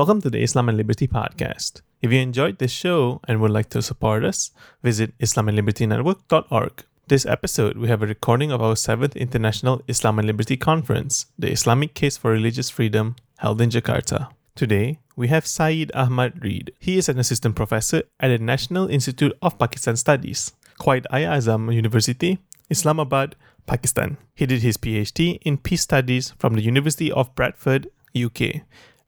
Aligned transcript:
Welcome 0.00 0.22
to 0.22 0.30
the 0.30 0.42
Islam 0.42 0.70
and 0.70 0.78
Liberty 0.78 1.06
podcast. 1.06 1.82
If 2.00 2.10
you 2.10 2.20
enjoyed 2.20 2.56
this 2.56 2.70
show 2.72 3.20
and 3.28 3.38
would 3.38 3.50
like 3.50 3.68
to 3.68 3.82
support 3.82 4.24
us, 4.24 4.50
visit 4.82 5.12
islamandlibertynetwork.org. 5.18 6.84
This 7.08 7.26
episode, 7.26 7.76
we 7.76 7.88
have 7.88 8.02
a 8.02 8.06
recording 8.06 8.50
of 8.50 8.62
our 8.62 8.76
7th 8.76 9.14
International 9.14 9.82
Islam 9.88 10.18
and 10.18 10.26
Liberty 10.26 10.56
Conference, 10.56 11.26
the 11.38 11.52
Islamic 11.52 11.92
Case 11.92 12.16
for 12.16 12.30
Religious 12.30 12.70
Freedom, 12.70 13.14
held 13.40 13.60
in 13.60 13.68
Jakarta. 13.68 14.30
Today, 14.54 15.00
we 15.16 15.28
have 15.28 15.46
Saeed 15.46 15.92
Ahmad 15.92 16.42
Rid. 16.42 16.72
He 16.78 16.96
is 16.96 17.10
an 17.10 17.18
assistant 17.18 17.54
professor 17.54 18.04
at 18.18 18.28
the 18.28 18.38
National 18.38 18.88
Institute 18.88 19.36
of 19.42 19.58
Pakistan 19.58 19.98
Studies, 19.98 20.54
Quaid-i-Azam 20.78 21.74
University, 21.74 22.38
Islamabad, 22.70 23.36
Pakistan. 23.66 24.16
He 24.34 24.46
did 24.46 24.62
his 24.62 24.78
PhD 24.78 25.40
in 25.42 25.58
Peace 25.58 25.82
Studies 25.82 26.32
from 26.38 26.54
the 26.54 26.62
University 26.62 27.12
of 27.12 27.34
Bradford, 27.34 27.90
UK, 28.16 28.62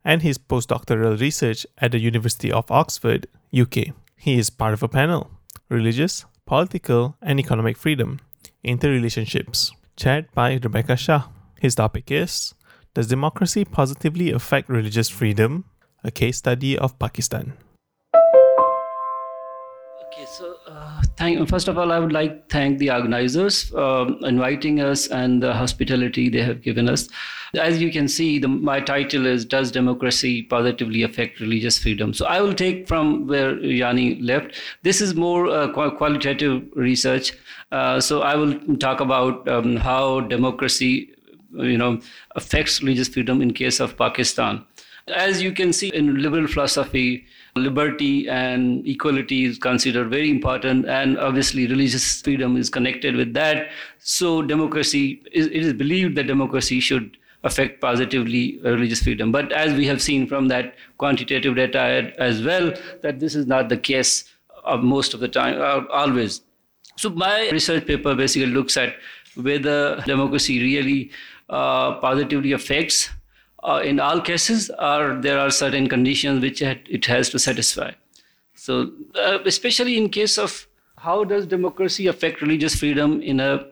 and 0.04 0.22
his 0.22 0.38
postdoctoral 0.38 1.20
research 1.20 1.66
at 1.78 1.92
the 1.92 1.98
University 1.98 2.50
of 2.50 2.70
Oxford, 2.70 3.26
UK. 3.56 3.94
He 4.16 4.38
is 4.38 4.50
part 4.50 4.74
of 4.74 4.82
a 4.82 4.88
panel 4.88 5.30
Religious, 5.68 6.24
Political, 6.46 7.16
and 7.22 7.40
Economic 7.40 7.76
Freedom 7.76 8.20
Interrelationships, 8.64 9.72
chaired 9.96 10.28
by 10.34 10.54
Rebecca 10.62 10.96
Shah. 10.96 11.28
His 11.60 11.74
topic 11.74 12.10
is 12.10 12.54
Does 12.94 13.06
democracy 13.08 13.64
positively 13.64 14.32
affect 14.32 14.68
religious 14.68 15.08
freedom? 15.08 15.64
A 16.04 16.10
case 16.10 16.38
study 16.38 16.76
of 16.76 16.98
Pakistan. 16.98 17.54
Okay, 20.12 20.26
so 20.26 20.56
uh, 20.66 21.02
thank, 21.16 21.48
first 21.48 21.68
of 21.68 21.78
all, 21.78 21.90
I 21.90 21.98
would 21.98 22.12
like 22.12 22.48
to 22.48 22.52
thank 22.52 22.78
the 22.78 22.90
organizers 22.90 23.72
uh, 23.74 24.10
inviting 24.20 24.78
us 24.80 25.06
and 25.06 25.42
the 25.42 25.54
hospitality 25.54 26.28
they 26.28 26.42
have 26.42 26.60
given 26.60 26.86
us. 26.86 27.08
As 27.54 27.80
you 27.80 27.90
can 27.90 28.08
see, 28.08 28.38
the, 28.38 28.48
my 28.48 28.78
title 28.80 29.24
is 29.24 29.46
Does 29.46 29.70
Democracy 29.72 30.42
Positively 30.42 31.02
Affect 31.02 31.40
Religious 31.40 31.78
Freedom? 31.78 32.12
So 32.12 32.26
I 32.26 32.42
will 32.42 32.52
take 32.52 32.86
from 32.86 33.26
where 33.26 33.58
Yanni 33.58 34.20
left. 34.20 34.54
This 34.82 35.00
is 35.00 35.14
more 35.14 35.48
uh, 35.48 35.72
qualitative 35.72 36.62
research. 36.74 37.32
Uh, 37.70 37.98
so 37.98 38.20
I 38.20 38.34
will 38.34 38.58
talk 38.76 39.00
about 39.00 39.48
um, 39.48 39.76
how 39.76 40.20
democracy 40.20 41.10
you 41.54 41.78
know, 41.78 42.00
affects 42.36 42.82
religious 42.82 43.08
freedom 43.08 43.40
in 43.40 43.54
case 43.54 43.80
of 43.80 43.96
Pakistan. 43.96 44.62
As 45.08 45.42
you 45.42 45.52
can 45.52 45.72
see 45.72 45.88
in 45.88 46.22
liberal 46.22 46.46
philosophy, 46.46 47.24
liberty 47.54 48.28
and 48.28 48.86
equality 48.86 49.44
is 49.44 49.58
considered 49.58 50.10
very 50.10 50.30
important, 50.30 50.86
and 50.86 51.18
obviously 51.18 51.66
religious 51.66 52.20
freedom 52.22 52.56
is 52.56 52.70
connected 52.70 53.16
with 53.16 53.34
that. 53.34 53.68
So 53.98 54.42
democracy, 54.42 55.22
is 55.32 55.46
it 55.46 55.56
is 55.56 55.72
believed 55.72 56.16
that 56.16 56.26
democracy 56.26 56.80
should 56.80 57.16
affect 57.44 57.80
positively 57.80 58.60
religious 58.62 59.02
freedom. 59.02 59.32
But 59.32 59.52
as 59.52 59.74
we 59.74 59.86
have 59.86 60.00
seen 60.00 60.26
from 60.26 60.48
that 60.48 60.74
quantitative 60.98 61.56
data 61.56 62.12
as 62.18 62.42
well, 62.42 62.72
that 63.02 63.20
this 63.20 63.34
is 63.34 63.46
not 63.46 63.68
the 63.68 63.76
case 63.76 64.32
of 64.64 64.82
most 64.82 65.12
of 65.12 65.20
the 65.20 65.28
time, 65.28 65.60
uh, 65.60 65.84
always. 65.92 66.40
So 66.96 67.10
my 67.10 67.50
research 67.50 67.86
paper 67.86 68.14
basically 68.14 68.46
looks 68.46 68.76
at 68.76 68.94
whether 69.34 70.00
democracy 70.02 70.60
really 70.62 71.10
uh, 71.48 71.94
positively 71.94 72.52
affects 72.52 73.10
uh, 73.62 73.80
in 73.84 74.00
all 74.00 74.20
cases, 74.20 74.70
or 74.78 75.18
there 75.20 75.38
are 75.38 75.50
certain 75.50 75.88
conditions 75.88 76.42
which 76.42 76.62
it 76.62 77.06
has 77.06 77.30
to 77.30 77.38
satisfy. 77.38 77.92
So, 78.54 78.92
uh, 79.14 79.38
especially 79.44 79.96
in 79.96 80.08
case 80.08 80.38
of 80.38 80.66
how 80.98 81.24
does 81.24 81.46
democracy 81.46 82.06
affect 82.06 82.40
religious 82.40 82.76
freedom 82.76 83.20
in 83.20 83.40
a 83.40 83.66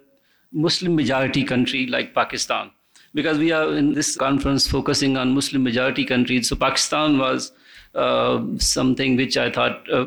Muslim 0.53 0.97
majority 0.97 1.45
country 1.45 1.87
like 1.87 2.15
Pakistan? 2.15 2.71
Because 3.15 3.39
we 3.39 3.53
are 3.53 3.75
in 3.75 3.95
this 3.95 4.17
conference 4.17 4.69
focusing 4.69 5.17
on 5.17 5.35
Muslim 5.35 5.63
majority 5.63 6.05
countries, 6.05 6.49
so 6.49 6.57
Pakistan 6.57 7.19
was 7.19 7.53
uh, 7.95 8.41
something 8.59 9.17
which 9.17 9.37
I 9.37 9.51
thought 9.51 9.91
uh, 9.93 10.07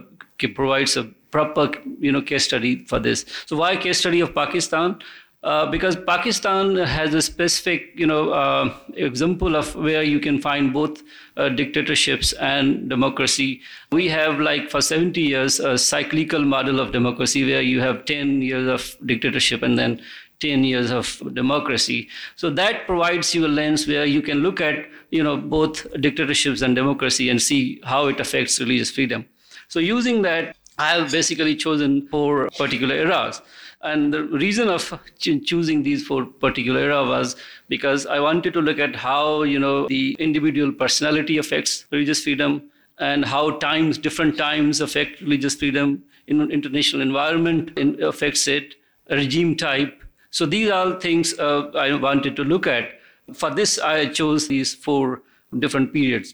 provides 0.56 0.98
a 0.98 1.04
proper, 1.32 1.72
you 2.00 2.12
know, 2.12 2.22
case 2.22 2.46
study 2.46 2.86
for 2.86 3.00
this. 3.00 3.26
So, 3.46 3.58
why 3.58 3.76
case 3.76 4.00
study 4.00 4.22
of 4.22 4.34
Pakistan? 4.36 5.00
Uh, 5.44 5.70
because 5.70 5.98
Pakistan 5.98 6.78
has 6.78 7.14
a 7.14 7.22
specific, 7.22 7.92
you 7.96 8.08
know, 8.08 8.30
uh, 8.30 8.74
example 8.94 9.58
of 9.58 9.76
where 9.76 10.02
you 10.02 10.18
can 10.18 10.40
find 10.40 10.72
both 10.72 11.04
uh, 11.36 11.50
dictatorships 11.50 12.32
and 12.34 12.90
democracy. 12.90 13.60
We 13.92 14.08
have, 14.08 14.40
like, 14.40 14.70
for 14.70 14.80
70 14.80 15.20
years, 15.20 15.60
a 15.60 15.78
cyclical 15.78 16.46
model 16.46 16.80
of 16.80 16.94
democracy 16.94 17.44
where 17.46 17.62
you 17.62 17.82
have 17.82 18.06
10 18.06 18.42
years 18.42 18.70
of 18.70 18.96
dictatorship 19.06 19.64
and 19.64 19.78
then 19.78 20.02
10 20.40 20.64
years 20.64 20.92
of 20.92 21.22
democracy. 21.34 22.08
So 22.38 22.50
that 22.52 22.88
provides 22.88 23.36
you 23.36 23.46
a 23.46 23.50
lens 23.50 23.86
where 23.86 24.06
you 24.06 24.22
can 24.22 24.38
look 24.38 24.62
at, 24.62 24.86
you 25.12 25.24
know, 25.24 25.36
both 25.36 25.86
dictatorships 26.00 26.62
and 26.62 26.74
democracy 26.74 27.30
and 27.30 27.42
see 27.42 27.82
how 27.84 28.08
it 28.08 28.22
affects 28.22 28.62
religious 28.62 28.92
freedom. 28.92 29.26
So 29.68 29.80
using 29.80 30.22
that, 30.22 30.56
I 30.78 30.96
have 30.96 31.12
basically 31.12 31.56
chosen 31.56 32.08
four 32.08 32.50
particular 32.58 32.96
eras. 32.96 33.42
And 33.82 34.14
the 34.14 34.24
reason 34.24 34.70
of 34.70 34.98
choosing 35.20 35.84
these 35.84 36.06
four 36.06 36.26
particular 36.26 36.80
era 36.80 37.04
was 37.04 37.36
because 37.68 38.06
I 38.06 38.20
wanted 38.20 38.54
to 38.54 38.62
look 38.62 38.80
at 38.80 38.96
how, 38.96 39.44
you 39.44 39.60
know, 39.60 39.88
the 39.88 40.16
individual 40.20 40.72
personality 40.72 41.38
affects 41.38 41.86
religious 41.92 42.24
freedom 42.24 42.64
and 43.00 43.26
how 43.26 43.58
times, 43.58 43.98
different 43.98 44.38
times 44.38 44.80
affect 44.80 45.20
religious 45.22 45.56
freedom 45.56 46.04
in 46.28 46.50
international 46.50 47.02
environment 47.02 47.78
affects 48.02 48.48
it, 48.48 48.76
regime 49.10 49.58
type. 49.58 50.02
So 50.32 50.46
these 50.46 50.72
are 50.72 51.00
things 51.00 51.38
uh, 51.38 51.70
I 51.76 51.94
wanted 51.96 52.36
to 52.38 52.44
look 52.44 52.66
at. 52.66 52.90
For 53.34 53.50
this, 53.50 53.80
I 53.80 54.06
chose 54.06 54.48
these 54.48 54.74
four 54.74 55.22
different 55.60 55.92
periods. 55.92 56.34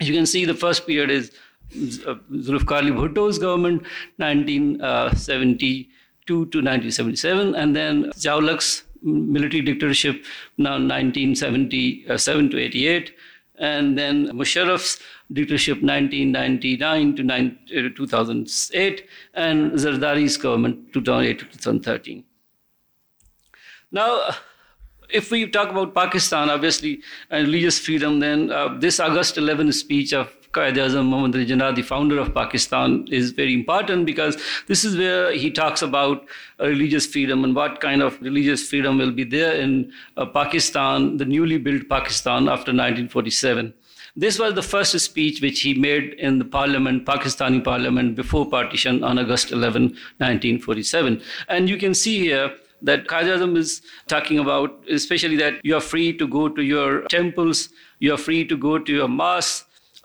You 0.00 0.12
can 0.12 0.26
see 0.26 0.44
the 0.44 0.54
first 0.54 0.86
period 0.86 1.10
is 1.10 1.32
uh, 2.06 2.14
Zulfikar 2.32 2.82
Ali 2.82 2.90
Bhutto's 2.90 3.38
government, 3.38 3.82
1972 4.16 5.86
to 6.26 6.40
1977, 6.42 7.54
and 7.54 7.76
then 7.76 8.10
Haq's 8.16 8.82
military 9.02 9.62
dictatorship, 9.62 10.24
now 10.56 10.78
1977 10.78 12.50
to 12.50 12.58
88, 12.58 13.12
and 13.58 13.98
then 13.98 14.28
Musharraf's 14.28 15.00
dictatorship 15.32 15.82
1999 15.82 17.58
to 17.68 17.90
2008, 17.90 19.00
uh, 19.00 19.04
and 19.34 19.72
Zardari's 19.72 20.36
government 20.36 20.92
2008 20.92 21.38
to 21.38 21.44
2013. 21.44 22.24
Now, 23.92 24.30
if 25.08 25.30
we 25.30 25.46
talk 25.46 25.70
about 25.70 25.94
Pakistan, 25.94 26.50
obviously, 26.50 27.00
and 27.30 27.46
religious 27.46 27.78
freedom, 27.78 28.18
then 28.20 28.50
uh, 28.50 28.76
this 28.78 28.98
August 28.98 29.38
11 29.38 29.72
speech 29.72 30.12
of 30.12 30.32
Quaid 30.54 30.76
Azam 30.76 31.06
Muhammad 31.06 31.34
Ali 31.34 31.46
Jinnah, 31.46 31.74
the 31.74 31.82
founder 31.82 32.18
of 32.18 32.32
Pakistan, 32.34 33.06
is 33.10 33.32
very 33.32 33.52
important 33.52 34.06
because 34.06 34.36
this 34.68 34.84
is 34.84 34.96
where 34.96 35.32
he 35.32 35.50
talks 35.50 35.82
about 35.82 36.26
religious 36.58 37.06
freedom 37.06 37.44
and 37.44 37.54
what 37.54 37.80
kind 37.80 38.02
of 38.02 38.20
religious 38.22 38.68
freedom 38.68 38.98
will 38.98 39.10
be 39.10 39.24
there 39.24 39.54
in 39.54 39.92
uh, 40.16 40.24
Pakistan, 40.26 41.16
the 41.16 41.24
newly 41.24 41.58
built 41.58 41.88
Pakistan 41.88 42.48
after 42.48 42.72
1947. 42.72 43.74
This 44.16 44.38
was 44.38 44.54
the 44.54 44.62
first 44.62 44.96
speech 45.00 45.42
which 45.42 45.62
he 45.62 45.74
made 45.74 46.14
in 46.14 46.38
the 46.38 46.44
parliament, 46.44 47.04
Pakistani 47.04 47.62
parliament, 47.64 48.14
before 48.14 48.48
partition 48.48 49.02
on 49.02 49.18
August 49.18 49.50
11, 49.50 49.82
1947. 50.18 51.20
And 51.48 51.68
you 51.68 51.76
can 51.76 51.94
see 51.94 52.20
here 52.20 52.52
that 52.82 53.08
Quaid 53.08 53.56
is 53.56 53.82
talking 54.06 54.38
about, 54.38 54.84
especially 54.88 55.36
that 55.36 55.54
you 55.64 55.74
are 55.74 55.80
free 55.80 56.16
to 56.16 56.28
go 56.28 56.48
to 56.48 56.62
your 56.62 57.02
temples, 57.08 57.70
you 57.98 58.14
are 58.14 58.18
free 58.18 58.46
to 58.46 58.56
go 58.56 58.78
to 58.78 58.92
your 58.92 59.08
mosques, 59.08 59.64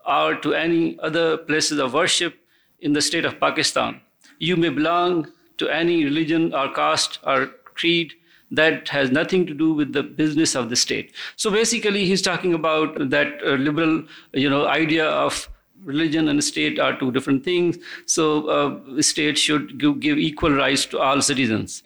or 0.10 0.36
to 0.36 0.54
any 0.54 1.00
other 1.00 1.38
places 1.38 1.80
of 1.80 1.94
worship 1.94 2.36
in 2.82 2.94
the 2.94 3.02
state 3.02 3.26
of 3.26 3.40
Pakistan. 3.40 4.02
You 4.40 4.56
may 4.56 4.70
belong 4.70 5.28
to 5.58 5.70
any 5.70 6.04
religion 6.04 6.54
or 6.54 6.74
caste 6.74 7.20
or 7.24 7.48
creed 7.76 8.14
that 8.52 8.90
has 8.90 9.12
nothing 9.12 9.46
to 9.46 9.54
do 9.54 9.74
with 9.74 9.94
the 9.94 10.02
business 10.02 10.56
of 10.56 10.70
the 10.70 10.76
state. 10.76 11.14
So 11.36 11.52
basically, 11.52 12.06
he's 12.06 12.22
talking 12.22 12.54
about 12.54 13.10
that 13.10 13.40
uh, 13.46 13.52
liberal, 13.52 14.04
you 14.34 14.50
know, 14.50 14.68
idea 14.68 15.06
of 15.06 15.48
religion 15.84 16.28
and 16.28 16.44
state 16.44 16.80
are 16.80 16.98
two 16.98 17.12
different 17.12 17.44
things. 17.44 17.78
So 18.06 18.48
uh, 18.48 19.02
state 19.02 19.38
should 19.38 19.78
give, 19.78 20.00
give, 20.00 20.18
equal 20.18 20.52
rights 20.52 20.86
to 20.88 21.00
all 21.00 21.22
citizens. 21.22 21.84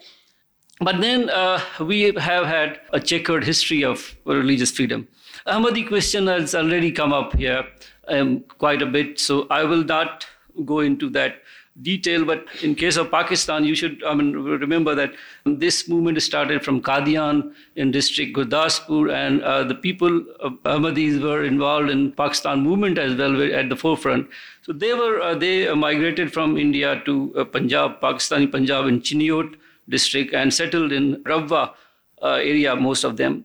But 0.79 1.01
then 1.01 1.29
uh, 1.29 1.61
we 1.81 2.13
have 2.13 2.45
had 2.45 2.79
a 2.91 2.99
checkered 2.99 3.43
history 3.43 3.83
of 3.83 4.15
religious 4.25 4.71
freedom. 4.71 5.07
Ahmadi 5.47 5.87
question 5.87 6.27
has 6.27 6.55
already 6.55 6.91
come 6.91 7.11
up 7.11 7.33
here 7.33 7.65
um, 8.07 8.41
quite 8.57 8.81
a 8.81 8.85
bit. 8.85 9.19
So 9.19 9.47
I 9.49 9.63
will 9.63 9.83
not 9.83 10.25
go 10.65 10.79
into 10.79 11.09
that 11.11 11.41
detail. 11.81 12.23
But 12.23 12.45
in 12.61 12.75
case 12.75 12.97
of 12.97 13.09
Pakistan, 13.11 13.65
you 13.65 13.75
should 13.75 14.03
I 14.03 14.13
mean, 14.13 14.33
remember 14.33 14.95
that 14.95 15.13
this 15.45 15.89
movement 15.89 16.21
started 16.21 16.63
from 16.63 16.81
Qadian 16.81 17.53
in 17.75 17.91
district 17.91 18.35
Gurdaspur, 18.35 19.13
and 19.13 19.41
uh, 19.41 19.63
the 19.63 19.75
people 19.75 20.23
of 20.39 20.53
Ahmadis 20.63 21.21
were 21.21 21.43
involved 21.43 21.89
in 21.89 22.11
Pakistan 22.11 22.61
movement 22.61 22.97
as 22.97 23.15
well 23.15 23.41
at 23.41 23.69
the 23.69 23.75
forefront. 23.75 24.29
So 24.61 24.71
they 24.71 24.93
were 24.93 25.21
uh, 25.21 25.35
they 25.35 25.73
migrated 25.73 26.31
from 26.31 26.57
India 26.57 27.01
to 27.05 27.33
uh, 27.37 27.43
Punjab, 27.43 27.99
Pakistani 27.99 28.51
Punjab 28.51 28.85
in 28.85 29.01
Chiniot 29.01 29.55
district, 29.89 30.33
and 30.33 30.53
settled 30.53 30.91
in 30.91 31.23
Rabwa 31.23 31.71
uh, 32.21 32.27
area, 32.35 32.75
most 32.75 33.03
of 33.03 33.17
them. 33.17 33.43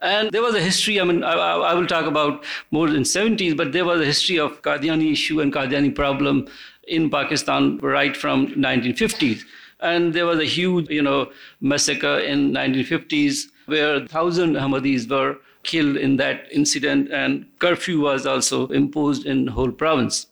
And 0.00 0.30
there 0.30 0.42
was 0.42 0.54
a 0.54 0.60
history, 0.60 1.00
I 1.00 1.04
mean, 1.04 1.24
I, 1.24 1.32
I, 1.32 1.74
will 1.74 1.86
talk 1.86 2.06
about 2.06 2.44
more 2.70 2.88
than 2.88 3.02
70s, 3.02 3.56
but 3.56 3.72
there 3.72 3.84
was 3.84 4.00
a 4.00 4.04
history 4.04 4.38
of 4.38 4.62
Qadiani 4.62 5.10
issue 5.10 5.40
and 5.40 5.52
Qadiani 5.52 5.92
problem 5.92 6.46
in 6.86 7.10
Pakistan 7.10 7.78
right 7.78 8.16
from 8.16 8.46
1950s. 8.48 9.42
And 9.80 10.12
there 10.12 10.26
was 10.26 10.38
a 10.38 10.44
huge, 10.44 10.88
you 10.88 11.02
know, 11.02 11.32
massacre 11.60 12.18
in 12.20 12.52
1950s 12.52 13.46
where 13.66 13.98
1,000 13.98 14.54
Ahmadis 14.54 15.08
were 15.08 15.38
killed 15.64 15.96
in 15.96 16.16
that 16.16 16.46
incident 16.52 17.10
and 17.12 17.46
curfew 17.58 18.00
was 18.00 18.24
also 18.24 18.68
imposed 18.68 19.26
in 19.26 19.48
whole 19.48 19.72
province. 19.72 20.28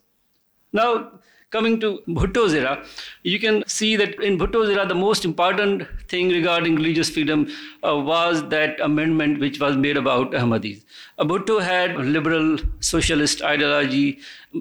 Now, 0.71 1.11
Coming 1.57 1.79
to 1.79 1.89
Bhutto's 2.07 2.53
era, 2.53 2.85
you 3.23 3.39
can 3.39 3.63
see 3.67 3.95
that 3.95 4.21
in 4.21 4.37
Bhutto's 4.37 4.69
era, 4.69 4.85
the 4.85 4.93
most 4.93 5.25
important 5.25 5.87
thing 6.07 6.29
regarding 6.29 6.75
religious 6.75 7.09
freedom 7.09 7.47
uh, 7.83 7.97
was 7.97 8.47
that 8.49 8.79
amendment 8.79 9.39
which 9.39 9.59
was 9.59 9.75
made 9.75 9.97
about 9.97 10.35
Ahmadis. 10.41 10.83
Uh, 11.17 11.25
Bhutto 11.25 11.59
had 11.59 11.95
liberal 12.17 12.57
socialist 12.79 13.41
ideology, 13.41 14.19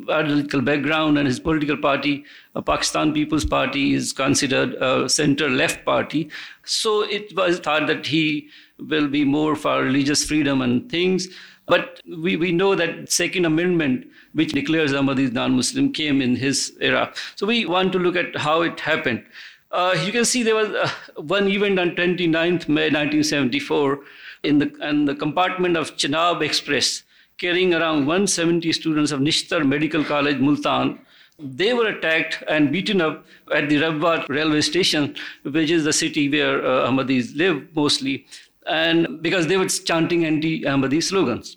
ideological 0.09 0.63
background, 0.63 1.19
and 1.19 1.27
his 1.27 1.39
political 1.39 1.77
party, 1.77 2.25
uh, 2.55 2.63
Pakistan 2.63 3.13
People's 3.13 3.45
Party, 3.45 3.93
is 3.93 4.15
considered 4.15 4.73
a 4.81 5.07
center-left 5.07 5.85
party. 5.85 6.31
So 6.65 7.03
it 7.03 7.37
was 7.37 7.59
thought 7.59 7.87
that 7.89 8.07
he 8.07 8.49
will 8.79 9.09
be 9.09 9.25
more 9.25 9.55
for 9.55 9.83
religious 9.83 10.25
freedom 10.25 10.63
and 10.63 10.91
things. 10.91 11.29
But 11.67 12.01
we, 12.07 12.37
we 12.37 12.53
know 12.53 12.75
that 12.75 13.11
Second 13.11 13.45
Amendment 13.45 14.07
which 14.37 14.53
declares 14.53 14.93
Ahmadis 14.93 15.33
non-Muslim, 15.33 15.93
came 15.93 16.21
in 16.21 16.37
his 16.37 16.77
era. 16.81 17.13
So 17.37 17.47
we 17.47 17.65
want 17.65 17.93
to 17.93 17.99
look 17.99 18.17
at 18.17 18.37
how 18.37 18.61
it 18.61 18.79
happened. 18.81 19.25
Uh, 19.73 19.97
you 20.05 20.13
can 20.13 20.27
see 20.27 20.43
there 20.43 20.55
was 20.55 20.69
uh, 20.69 20.91
one 21.17 21.49
event 21.49 21.79
on 21.79 21.91
29th 21.97 22.69
May 22.69 22.91
1974 22.91 23.99
in 24.43 24.59
the, 24.59 24.71
in 24.87 25.07
the 25.07 25.15
compartment 25.15 25.77
of 25.77 25.97
Chenab 25.97 26.43
Express, 26.43 27.03
carrying 27.39 27.73
around 27.73 28.01
170 28.07 28.71
students 28.73 29.11
of 29.11 29.21
Nishtar 29.21 29.67
Medical 29.67 30.05
College, 30.05 30.37
Multan. 30.37 31.01
They 31.39 31.73
were 31.73 31.87
attacked 31.87 32.43
and 32.49 32.71
beaten 32.71 33.01
up 33.01 33.25
at 33.55 33.71
the 33.71 33.77
Rabwa 33.77 34.29
railway 34.29 34.61
station, 34.61 35.17
which 35.43 35.71
is 35.71 35.85
the 35.85 35.93
city 35.95 36.29
where 36.29 36.65
uh, 36.65 36.91
Ahmadis 36.91 37.35
live 37.37 37.75
mostly, 37.75 38.27
and 38.67 39.23
because 39.23 39.47
they 39.47 39.57
were 39.57 39.69
chanting 39.69 40.25
anti-Ahmadi 40.25 41.03
slogans. 41.03 41.57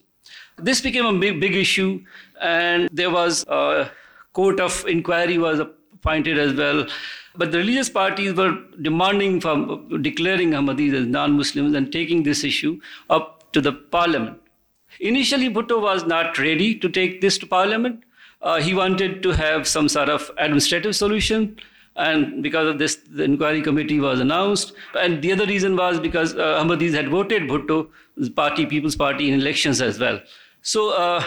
This 0.58 0.82
became 0.82 1.06
a 1.06 1.18
big, 1.18 1.40
big 1.40 1.56
issue, 1.56 2.04
and 2.42 2.90
there 2.92 3.10
was 3.10 3.46
a 3.48 3.90
court 4.34 4.60
of 4.60 4.86
inquiry 4.88 5.38
was 5.38 5.60
appointed 5.60 6.38
as 6.38 6.54
well. 6.54 6.86
But 7.36 7.52
the 7.52 7.60
religious 7.60 7.90
parties 7.90 8.34
were 8.34 8.58
demanding 8.82 9.40
from 9.40 10.02
declaring 10.02 10.52
Ahmadis 10.52 10.94
as 10.94 11.08
non-Muslims 11.08 11.74
and 11.76 11.92
taking 11.92 12.24
this 12.24 12.44
issue 12.44 12.80
up 13.10 13.52
to 13.54 13.62
the 13.62 13.72
parliament. 13.72 14.42
Initially, 15.00 15.50
Bhutto 15.50 15.82
was 15.82 16.06
not 16.06 16.38
ready 16.38 16.76
to 16.76 16.90
take 16.90 17.22
this 17.22 17.38
to 17.38 17.46
parliament. 17.46 18.04
Uh, 18.42 18.60
he 18.60 18.74
wanted 18.74 19.24
to 19.24 19.32
have 19.32 19.68
some 19.68 19.88
sort 19.88 20.10
of 20.10 20.32
administrative 20.38 20.96
solution 20.96 21.58
and 22.00 22.42
because 22.42 22.68
of 22.68 22.80
this, 22.80 22.96
the 22.96 23.24
inquiry 23.24 23.62
committee 23.62 24.00
was 24.00 24.22
announced. 24.22 24.72
And 24.98 25.22
the 25.22 25.34
other 25.34 25.46
reason 25.46 25.76
was 25.76 26.00
because 26.00 26.34
uh, 26.34 26.64
Ahmadis 26.64 26.94
had 26.94 27.10
voted 27.10 27.48
Bhutto's 27.50 28.30
party, 28.30 28.66
People's 28.66 28.96
Party, 28.96 29.28
in 29.30 29.40
elections 29.40 29.82
as 29.82 30.00
well. 30.00 30.22
So 30.62 30.94
uh, 30.94 31.24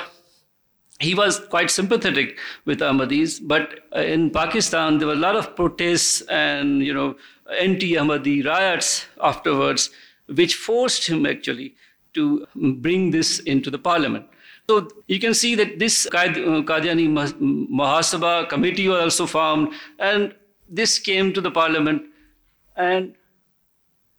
he 0.98 1.14
was 1.14 1.40
quite 1.40 1.70
sympathetic 1.70 2.38
with 2.64 2.80
Ahmadis, 2.80 3.38
but 3.42 3.80
uh, 3.94 4.00
in 4.00 4.30
Pakistan 4.30 4.98
there 4.98 5.08
were 5.08 5.14
a 5.14 5.24
lot 5.26 5.36
of 5.36 5.54
protests 5.54 6.22
and 6.22 6.82
you 6.82 6.94
know 6.94 7.16
anti-Ahmadi 7.60 8.44
riots 8.46 9.06
afterwards, 9.20 9.90
which 10.26 10.54
forced 10.54 11.06
him 11.06 11.26
actually 11.26 11.74
to 12.14 12.46
bring 12.54 13.10
this 13.10 13.40
into 13.40 13.70
the 13.70 13.78
parliament. 13.78 14.26
So 14.70 14.88
you 15.06 15.18
can 15.18 15.34
see 15.34 15.54
that 15.56 15.78
this 15.78 16.08
Qadiani 16.10 17.08
Mahasabha 17.68 18.48
committee 18.48 18.88
was 18.88 19.02
also 19.02 19.26
formed, 19.26 19.74
and 19.98 20.34
this 20.72 20.98
came 20.98 21.32
to 21.34 21.40
the 21.40 21.50
parliament, 21.50 22.02
and 22.76 23.14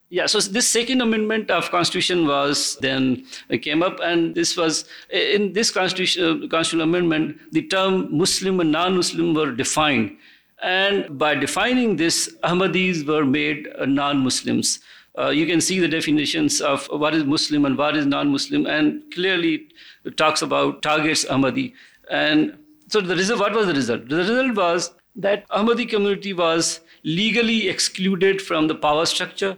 yeah, 0.10 0.28
so 0.28 0.40
this 0.40 0.68
second 0.68 1.02
amendment 1.02 1.50
of 1.50 1.72
constitution 1.72 2.28
was 2.28 2.78
then 2.82 3.26
came 3.62 3.82
up, 3.82 4.00
and 4.00 4.36
this 4.36 4.56
was 4.56 4.86
in 5.10 5.54
this 5.54 5.72
constitution, 5.72 6.48
constitutional 6.50 6.88
amendment, 6.88 7.40
the 7.52 7.64
term 7.64 8.16
Muslim 8.16 8.60
and 8.60 8.72
non-Muslim 8.72 9.34
were 9.34 9.52
defined, 9.52 10.16
and 10.62 11.18
by 11.18 11.34
defining 11.34 11.96
this, 11.96 12.34
Ahmadis 12.44 13.06
were 13.08 13.26
made 13.26 13.68
non-Muslims. 13.88 14.80
Uh, 15.18 15.30
you 15.30 15.46
can 15.46 15.62
see 15.62 15.80
the 15.80 15.88
definitions 15.88 16.62
of 16.62 16.86
what 16.88 17.14
is 17.14 17.24
Muslim 17.24 17.66
and 17.66 17.78
what 17.78 17.96
is 17.96 18.06
non-Muslim, 18.06 18.66
and 18.66 19.04
clearly 19.14 19.68
it 20.06 20.18
talks 20.18 20.42
about 20.42 20.82
targets 20.82 21.26
Ahmadi. 21.26 21.74
And 22.10 22.58
so 22.88 23.02
the 23.02 23.16
result, 23.16 23.40
what 23.40 23.54
was 23.54 23.68
the 23.68 23.74
result? 23.74 24.10
The 24.10 24.18
result 24.18 24.56
was 24.56 24.92
that 25.16 25.48
Ahmadi 25.50 25.88
community 25.90 26.34
was 26.34 26.80
legally 27.04 27.70
excluded 27.70 28.42
from 28.42 28.68
the 28.68 28.76
power 28.76 29.06
structure 29.06 29.58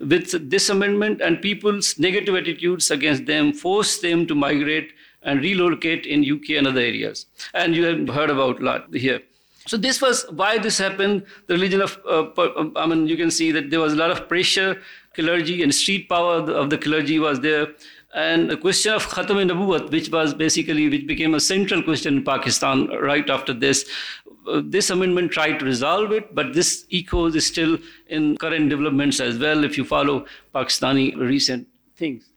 with 0.00 0.50
this 0.50 0.68
amendment 0.68 1.20
and 1.20 1.42
people's 1.42 1.98
negative 1.98 2.34
attitudes 2.34 2.90
against 2.90 3.26
them 3.26 3.52
force 3.52 3.98
them 3.98 4.26
to 4.26 4.34
migrate 4.34 4.92
and 5.22 5.40
relocate 5.40 6.06
in 6.06 6.20
UK 6.20 6.50
and 6.50 6.66
other 6.66 6.80
areas. 6.80 7.26
And 7.54 7.74
you 7.74 7.84
have 7.84 8.08
heard 8.08 8.30
about 8.30 8.60
a 8.60 8.64
lot 8.64 8.94
here. 8.94 9.20
So 9.66 9.76
this 9.76 10.00
was 10.00 10.24
why 10.30 10.58
this 10.58 10.78
happened. 10.78 11.24
The 11.46 11.54
religion 11.54 11.82
of, 11.82 11.98
uh, 12.08 12.30
I 12.76 12.86
mean, 12.86 13.06
you 13.06 13.16
can 13.16 13.30
see 13.30 13.52
that 13.52 13.70
there 13.70 13.80
was 13.80 13.92
a 13.92 13.96
lot 13.96 14.10
of 14.10 14.28
pressure, 14.28 14.80
clergy 15.14 15.62
and 15.62 15.74
street 15.74 16.08
power 16.08 16.36
of 16.36 16.70
the 16.70 16.78
clergy 16.78 17.18
was 17.18 17.40
there. 17.40 17.66
And 18.14 18.50
the 18.50 18.56
question 18.56 18.94
of 18.94 19.06
Khatam 19.06 19.50
Nabuwat, 19.50 19.90
which 19.90 20.08
was 20.10 20.32
basically, 20.32 20.88
which 20.88 21.06
became 21.06 21.34
a 21.34 21.40
central 21.40 21.82
question 21.82 22.18
in 22.18 22.24
Pakistan 22.24 22.88
right 22.88 23.28
after 23.28 23.52
this, 23.52 23.88
uh, 24.48 24.62
this 24.64 24.88
amendment 24.88 25.30
tried 25.30 25.58
to 25.58 25.64
resolve 25.64 26.12
it, 26.12 26.34
but 26.34 26.54
this 26.54 26.86
echoes 26.90 27.34
is 27.34 27.46
still 27.46 27.78
in 28.06 28.36
current 28.38 28.70
developments 28.70 29.20
as 29.20 29.38
well 29.38 29.62
if 29.62 29.76
you 29.76 29.84
follow 29.84 30.24
Pakistani 30.54 31.16
recent 31.18 31.68
things. 31.96 32.30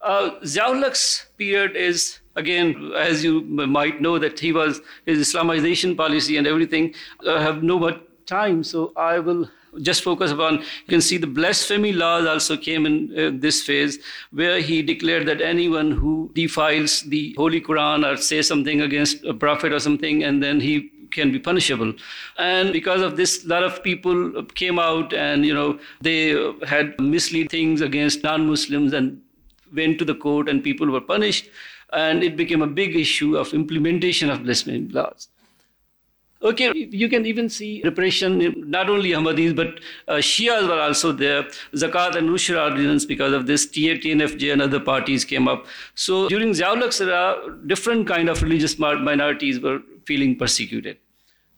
Uh, 0.00 0.38
Ziaul's 0.42 1.26
period 1.36 1.74
is, 1.74 2.20
again, 2.36 2.92
as 2.96 3.24
you 3.24 3.40
might 3.40 4.00
know, 4.00 4.20
that 4.20 4.38
he 4.38 4.52
was, 4.52 4.80
his 5.06 5.18
Islamization 5.18 5.96
policy 5.96 6.36
and 6.36 6.46
everything 6.46 6.94
uh, 7.26 7.40
have 7.40 7.64
no 7.64 7.80
more 7.80 7.98
time, 8.26 8.64
so 8.64 8.92
I 8.96 9.18
will 9.18 9.48
just 9.82 10.02
focus 10.02 10.30
upon, 10.30 10.54
you 10.58 10.88
can 10.88 11.00
see 11.00 11.18
the 11.18 11.26
blasphemy 11.26 11.92
laws 11.92 12.26
also 12.26 12.56
came 12.56 12.86
in 12.86 13.18
uh, 13.18 13.30
this 13.34 13.62
phase, 13.62 13.98
where 14.30 14.60
he 14.60 14.82
declared 14.82 15.26
that 15.26 15.40
anyone 15.40 15.90
who 15.90 16.30
defiles 16.34 17.02
the 17.02 17.34
Holy 17.36 17.60
Quran 17.60 18.10
or 18.10 18.16
says 18.16 18.48
something 18.48 18.80
against 18.80 19.24
a 19.24 19.34
prophet 19.34 19.72
or 19.72 19.78
something, 19.78 20.24
and 20.24 20.42
then 20.42 20.60
he 20.60 20.90
can 21.10 21.30
be 21.30 21.38
punishable. 21.38 21.92
And 22.38 22.72
because 22.72 23.02
of 23.02 23.16
this, 23.16 23.44
a 23.44 23.48
lot 23.48 23.62
of 23.62 23.82
people 23.82 24.44
came 24.54 24.78
out 24.78 25.12
and, 25.12 25.46
you 25.46 25.54
know, 25.54 25.78
they 26.00 26.30
had 26.66 26.98
mislead 27.00 27.50
things 27.50 27.80
against 27.80 28.22
non-Muslims 28.22 28.92
and 28.92 29.20
went 29.74 29.98
to 29.98 30.04
the 30.04 30.14
court 30.14 30.48
and 30.48 30.64
people 30.64 30.90
were 30.90 31.00
punished. 31.00 31.48
And 31.92 32.24
it 32.24 32.36
became 32.36 32.62
a 32.62 32.66
big 32.66 32.96
issue 32.96 33.36
of 33.36 33.54
implementation 33.54 34.30
of 34.30 34.42
blasphemy 34.42 34.88
laws. 34.88 35.28
Okay, 36.46 36.70
you 36.74 37.08
can 37.08 37.26
even 37.26 37.48
see 37.48 37.82
repression, 37.82 38.54
not 38.70 38.88
only 38.88 39.10
Ahmadis, 39.10 39.54
but 39.56 39.80
uh, 40.06 40.18
Shias 40.18 40.68
were 40.68 40.80
also 40.80 41.10
there. 41.10 41.42
Zakat 41.74 42.14
and 42.14 42.28
Ushr 42.28 42.56
ordinance, 42.62 43.04
because 43.04 43.32
of 43.32 43.48
this, 43.48 43.66
TNFJ 43.66 44.52
and 44.52 44.62
other 44.62 44.78
parties 44.78 45.24
came 45.24 45.48
up. 45.48 45.66
So 45.96 46.28
during 46.28 46.50
Ziaul's 46.50 47.00
era, 47.00 47.36
different 47.66 48.06
kind 48.06 48.28
of 48.28 48.42
religious 48.42 48.78
minorities 48.78 49.58
were 49.58 49.80
feeling 50.04 50.36
persecuted. 50.36 50.98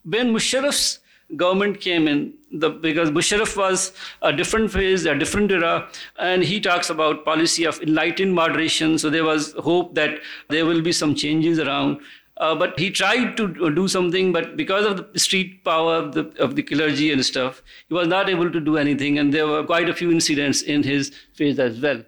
When 0.04 0.32
Musharraf's 0.32 1.00
government 1.36 1.80
came 1.80 2.08
in, 2.08 2.32
the, 2.50 2.70
because 2.70 3.10
Musharraf 3.10 3.56
was 3.56 3.92
a 4.22 4.32
different 4.32 4.70
phase, 4.70 5.04
a 5.04 5.14
different 5.14 5.50
era, 5.50 5.86
and 6.18 6.42
he 6.42 6.60
talks 6.60 6.88
about 6.88 7.26
policy 7.26 7.64
of 7.64 7.78
enlightened 7.82 8.34
moderation. 8.34 8.96
So 8.96 9.10
there 9.10 9.24
was 9.24 9.52
hope 9.58 9.94
that 9.96 10.20
there 10.48 10.64
will 10.64 10.80
be 10.80 10.92
some 10.92 11.14
changes 11.14 11.58
around. 11.58 12.00
Uh, 12.38 12.54
but 12.54 12.78
he 12.78 12.88
tried 12.90 13.36
to 13.36 13.48
do 13.74 13.88
something, 13.88 14.32
but 14.32 14.56
because 14.56 14.86
of 14.86 15.12
the 15.12 15.18
street 15.18 15.64
power 15.64 15.96
of 15.96 16.14
the, 16.14 16.32
of 16.38 16.54
the 16.54 16.62
clergy 16.62 17.10
and 17.12 17.24
stuff, 17.24 17.62
he 17.88 17.94
was 17.94 18.06
not 18.06 18.30
able 18.30 18.50
to 18.50 18.60
do 18.60 18.76
anything. 18.76 19.18
And 19.18 19.34
there 19.34 19.46
were 19.46 19.64
quite 19.64 19.88
a 19.88 19.94
few 19.94 20.12
incidents 20.12 20.62
in 20.62 20.84
his 20.84 21.12
phase 21.34 21.58
as 21.58 21.80
well. 21.80 22.02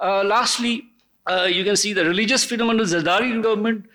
Uh, 0.00 0.24
lastly, 0.24 0.84
uh, 1.28 1.44
you 1.44 1.62
can 1.62 1.76
see 1.76 1.92
the 1.92 2.04
religious 2.04 2.44
freedom 2.44 2.70
under 2.70 2.84
Zardari 2.84 3.40
government 3.40 3.86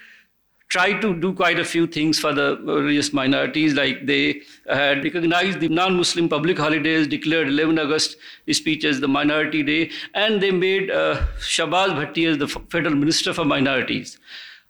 tried 0.69 1.01
to 1.01 1.13
do 1.23 1.33
quite 1.33 1.59
a 1.59 1.65
few 1.65 1.85
things 1.85 2.19
for 2.19 2.33
the 2.33 2.57
religious 2.63 3.13
minorities, 3.13 3.73
like 3.73 4.05
they 4.05 4.41
had 4.67 5.03
recognized 5.03 5.59
the 5.59 5.69
non-Muslim 5.69 6.27
public 6.27 6.57
holidays, 6.57 7.05
declared 7.07 7.47
11 7.47 7.77
August 7.77 8.15
speech 8.51 8.83
as 8.83 8.99
the 8.99 9.07
minority 9.07 9.61
day, 9.61 9.91
and 10.15 10.41
they 10.41 10.49
made 10.49 10.89
uh, 10.89 11.21
Shahbaz 11.39 11.89
Bhatti 11.99 12.27
as 12.27 12.39
the 12.39 12.47
federal 12.47 12.95
minister 12.95 13.33
for 13.33 13.45
minorities. 13.45 14.17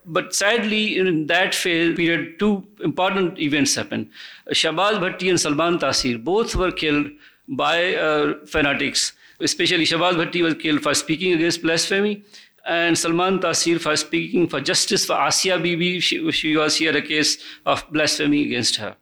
But 0.05 0.35
sadly, 0.35 0.97
in 0.97 1.27
that 1.27 1.55
phase, 1.55 1.95
period, 1.95 2.37
two 2.39 2.65
important 2.83 3.39
events 3.39 3.75
happened. 3.75 4.09
Shahbaz 4.49 4.99
Bhatti 4.99 5.29
and 5.29 5.39
Salman 5.39 5.79
Taseer 5.79 6.21
both 6.21 6.55
were 6.55 6.71
killed 6.71 7.07
by 7.47 7.95
uh, 7.95 8.45
fanatics 8.45 9.13
Especially 9.39 9.83
Shahbaz 9.85 10.13
Bhatti 10.13 10.41
was 10.41 10.55
killed 10.55 10.81
for 10.81 10.93
speaking 10.93 11.33
against 11.33 11.61
blasphemy 11.61 12.23
and 12.65 12.97
Salman 12.97 13.39
Taseer 13.39 13.79
for 13.79 13.95
speaking 13.95 14.47
for 14.47 14.61
justice 14.61 15.05
for 15.05 15.19
Asia 15.19 15.59
Bibi. 15.59 15.99
She, 15.99 16.31
she 16.31 16.55
was 16.55 16.77
here 16.77 16.95
a 16.95 17.01
case 17.01 17.37
of 17.65 17.85
blasphemy 17.91 18.45
against 18.45 18.77
her. 18.77 18.95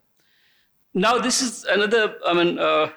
Now, 0.94 1.20
this 1.20 1.42
is 1.42 1.64
another, 1.66 2.16
I 2.26 2.34
mean, 2.34 2.58
uh, 2.58 2.90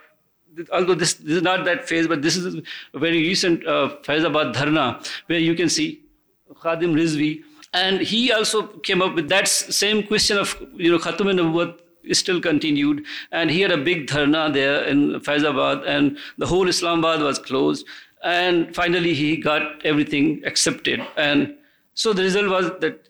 although 0.72 0.94
this, 0.94 1.14
this, 1.14 1.36
is 1.36 1.42
not 1.42 1.64
that 1.66 1.86
phase, 1.88 2.08
but 2.08 2.22
this 2.22 2.36
is 2.36 2.62
a 2.94 2.98
very 2.98 3.18
recent 3.18 3.66
uh, 3.66 3.96
Faizabad 4.02 4.54
Dharna, 4.54 5.06
where 5.26 5.38
you 5.38 5.54
can 5.54 5.68
see 5.68 6.02
Khadim 6.50 6.94
Rizvi. 6.94 7.42
And 7.74 8.00
he 8.00 8.32
also 8.32 8.68
came 8.88 9.02
up 9.02 9.14
with 9.14 9.28
that 9.28 9.48
same 9.48 10.02
question 10.04 10.38
of, 10.38 10.56
you 10.74 10.90
know, 10.90 10.98
Khatam 10.98 11.26
Nabuwat 11.38 11.80
still 12.12 12.40
continued. 12.40 13.04
And 13.32 13.50
he 13.50 13.60
had 13.60 13.72
a 13.72 13.76
big 13.76 14.06
dharna 14.06 14.52
there 14.52 14.84
in 14.84 15.20
Faizabad, 15.20 15.86
and 15.86 16.16
the 16.38 16.46
whole 16.46 16.68
Islamabad 16.68 17.20
was 17.20 17.38
closed. 17.38 17.86
And 18.22 18.74
finally, 18.74 19.12
he 19.12 19.36
got 19.36 19.84
everything 19.84 20.42
accepted. 20.44 21.04
And 21.16 21.56
so 21.94 22.12
the 22.12 22.22
result 22.22 22.48
was 22.48 22.70
that 22.80 23.08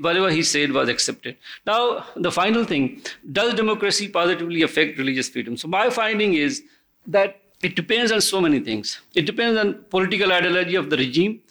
whatever 0.00 0.30
he 0.30 0.44
said 0.44 0.70
was 0.70 0.88
accepted. 0.88 1.36
Now, 1.66 2.06
the 2.14 2.30
final 2.30 2.64
thing 2.64 3.02
does 3.32 3.54
democracy 3.54 4.08
positively 4.08 4.62
affect 4.62 4.98
religious 4.98 5.28
freedom? 5.28 5.56
So, 5.56 5.66
my 5.66 5.90
finding 5.90 6.34
is 6.34 6.62
that 7.08 7.40
it 7.62 7.74
depends 7.74 8.12
on 8.12 8.20
so 8.20 8.40
many 8.40 8.60
things. 8.60 9.00
It 9.16 9.26
depends 9.26 9.58
on 9.58 9.84
political 9.90 10.32
ideology 10.32 10.76
of 10.76 10.90
the 10.90 10.96
regime 10.96 11.42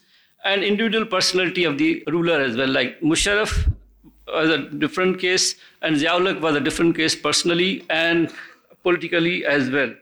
and 0.43 0.63
individual 0.63 1.05
personality 1.05 1.63
of 1.63 1.77
the 1.77 2.03
ruler 2.07 2.39
as 2.41 2.55
well. 2.55 2.69
Like 2.69 2.99
Musharraf 3.01 3.73
was 4.27 4.49
a 4.49 4.69
different 4.69 5.19
case, 5.19 5.55
and 5.81 5.97
Zia-ul-Haq 5.97 6.41
was 6.41 6.55
a 6.55 6.59
different 6.59 6.95
case 6.95 7.15
personally 7.15 7.85
and 7.89 8.31
politically 8.83 9.45
as 9.45 9.69
well. 9.69 9.93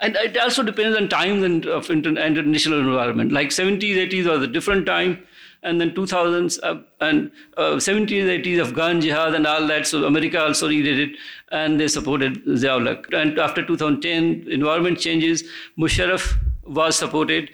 And 0.00 0.16
it 0.16 0.36
also 0.38 0.62
depends 0.62 0.96
on 0.96 1.08
times 1.08 1.42
and 1.44 1.66
of 1.66 1.90
international 1.90 2.80
environment. 2.80 3.32
Like 3.32 3.48
70s, 3.48 3.96
80s 4.10 4.26
was 4.26 4.42
a 4.42 4.46
different 4.46 4.86
time, 4.86 5.26
and 5.62 5.78
then 5.78 5.90
2000s 5.90 6.58
uh, 6.62 6.80
and 7.00 7.30
uh, 7.58 7.72
70s, 7.72 8.24
80s 8.42 8.60
Afghan 8.66 9.00
jihad 9.00 9.34
and 9.34 9.46
all 9.46 9.66
that. 9.66 9.86
So 9.86 10.04
America 10.06 10.40
also 10.40 10.68
needed 10.68 10.98
it, 10.98 11.18
and 11.52 11.78
they 11.78 11.88
supported 11.88 12.40
Zia-ul-Haq. 12.56 13.12
And 13.12 13.38
after 13.38 13.64
2010, 13.64 14.50
environment 14.50 14.98
changes. 14.98 15.44
Musharraf 15.78 16.34
was 16.64 16.96
supported 16.96 17.50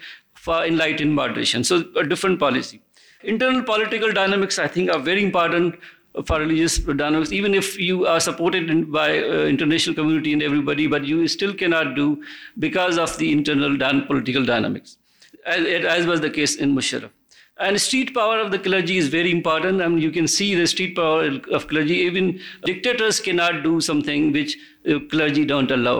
for 0.47 0.57
enlightened 0.71 1.13
moderation. 1.21 1.63
So 1.69 1.83
a 2.03 2.07
different 2.15 2.39
policy. 2.47 2.81
Internal 3.35 3.63
political 3.69 4.11
dynamics, 4.17 4.59
I 4.65 4.67
think, 4.67 4.91
are 4.95 4.99
very 4.99 5.23
important 5.23 5.75
for 6.25 6.39
religious 6.39 6.77
dynamics, 6.77 7.31
even 7.31 7.53
if 7.53 7.67
you 7.87 8.05
are 8.11 8.19
supported 8.19 8.71
by 8.91 9.07
uh, 9.17 9.45
international 9.55 9.95
community 9.99 10.33
and 10.33 10.43
everybody, 10.49 10.87
but 10.93 11.05
you 11.11 11.27
still 11.27 11.53
cannot 11.53 11.93
do 11.99 12.07
because 12.67 12.97
of 12.97 13.17
the 13.17 13.31
internal 13.31 13.77
dan- 13.83 14.01
political 14.07 14.45
dynamics, 14.53 14.97
as, 15.45 15.85
as 15.99 16.07
was 16.13 16.21
the 16.21 16.33
case 16.39 16.55
in 16.55 16.75
Musharraf. 16.79 17.11
And 17.59 17.81
street 17.81 18.13
power 18.15 18.39
of 18.39 18.51
the 18.51 18.59
clergy 18.59 18.97
is 19.03 19.07
very 19.13 19.31
important. 19.31 19.81
I 19.81 19.87
mean, 19.87 20.01
you 20.07 20.11
can 20.17 20.27
see 20.27 20.49
the 20.55 20.67
street 20.73 20.95
power 20.95 21.29
of 21.57 21.67
clergy. 21.67 21.95
Even 22.09 22.39
dictators 22.65 23.19
cannot 23.19 23.63
do 23.63 23.79
something 23.81 24.31
which 24.31 24.57
uh, 24.89 24.99
clergy 25.13 25.45
don't 25.53 25.71
allow. 25.77 25.97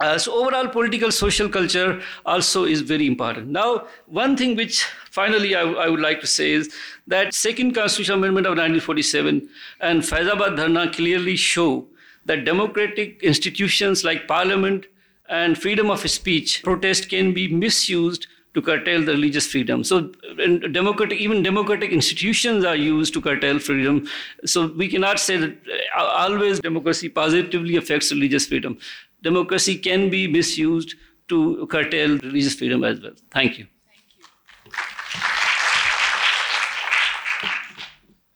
Uh, 0.00 0.18
so 0.18 0.32
overall 0.34 0.66
political 0.66 1.12
social 1.12 1.48
culture 1.48 2.02
also 2.26 2.64
is 2.64 2.80
very 2.80 3.06
important. 3.06 3.48
Now, 3.48 3.86
one 4.06 4.36
thing 4.36 4.56
which 4.56 4.82
finally 5.10 5.54
I, 5.54 5.60
I, 5.62 5.88
would 5.88 6.00
like 6.00 6.20
to 6.20 6.26
say 6.26 6.50
is 6.50 6.74
that 7.06 7.32
second 7.32 7.74
constitutional 7.74 8.18
amendment 8.18 8.46
of 8.46 8.52
1947 8.52 9.48
and 9.80 10.02
Faizabad 10.02 10.56
Dharna 10.56 10.92
clearly 10.92 11.36
show 11.36 11.86
that 12.26 12.44
democratic 12.44 13.22
institutions 13.22 14.02
like 14.02 14.26
parliament 14.26 14.86
and 15.28 15.56
freedom 15.56 15.90
of 15.90 16.08
speech 16.10 16.62
protest 16.64 17.08
can 17.08 17.32
be 17.32 17.46
misused 17.46 18.26
to 18.54 18.62
curtail 18.62 19.04
the 19.04 19.12
religious 19.12 19.46
freedom. 19.50 19.82
So 19.82 20.12
democratic, 20.72 21.18
even 21.18 21.42
democratic 21.42 21.90
institutions 21.90 22.64
are 22.64 22.76
used 22.76 23.12
to 23.14 23.20
curtail 23.20 23.58
freedom. 23.58 24.06
So 24.44 24.68
we 24.68 24.88
cannot 24.88 25.18
say 25.18 25.36
that 25.36 25.56
uh, 25.96 26.04
always 26.04 26.60
democracy 26.60 27.08
positively 27.08 27.76
affects 27.76 28.12
religious 28.12 28.46
freedom 28.46 28.78
democracy 29.24 29.76
can 29.76 30.10
be 30.10 30.26
misused 30.28 30.94
to 31.28 31.66
curtail 31.66 32.18
religious 32.18 32.54
freedom 32.54 32.84
as 32.84 33.00
well. 33.00 33.12
Thank 33.30 33.58
you. 33.58 33.66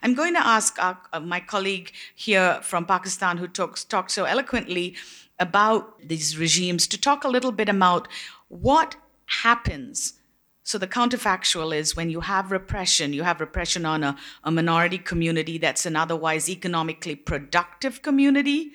I'm 0.02 0.14
going 0.14 0.34
to 0.34 0.46
ask 0.46 0.82
our, 0.82 0.98
uh, 1.12 1.20
my 1.20 1.40
colleague 1.40 1.92
here 2.14 2.60
from 2.62 2.86
Pakistan 2.86 3.36
who 3.36 3.46
talks, 3.46 3.86
so 4.08 4.24
eloquently 4.24 4.96
about 5.38 6.08
these 6.08 6.38
regimes 6.38 6.86
to 6.86 7.00
talk 7.00 7.24
a 7.24 7.28
little 7.28 7.52
bit 7.52 7.68
about 7.68 8.08
what 8.48 8.96
happens. 9.42 10.14
So, 10.62 10.78
the 10.78 10.86
counterfactual 10.86 11.74
is 11.74 11.96
when 11.96 12.10
you 12.10 12.20
have 12.20 12.50
repression, 12.52 13.12
you 13.12 13.22
have 13.22 13.40
repression 13.40 13.84
on 13.86 14.04
a, 14.04 14.16
a 14.44 14.50
minority 14.50 14.98
community 14.98 15.58
that's 15.58 15.86
an 15.86 15.96
otherwise 15.96 16.48
economically 16.48 17.16
productive 17.16 18.02
community. 18.02 18.72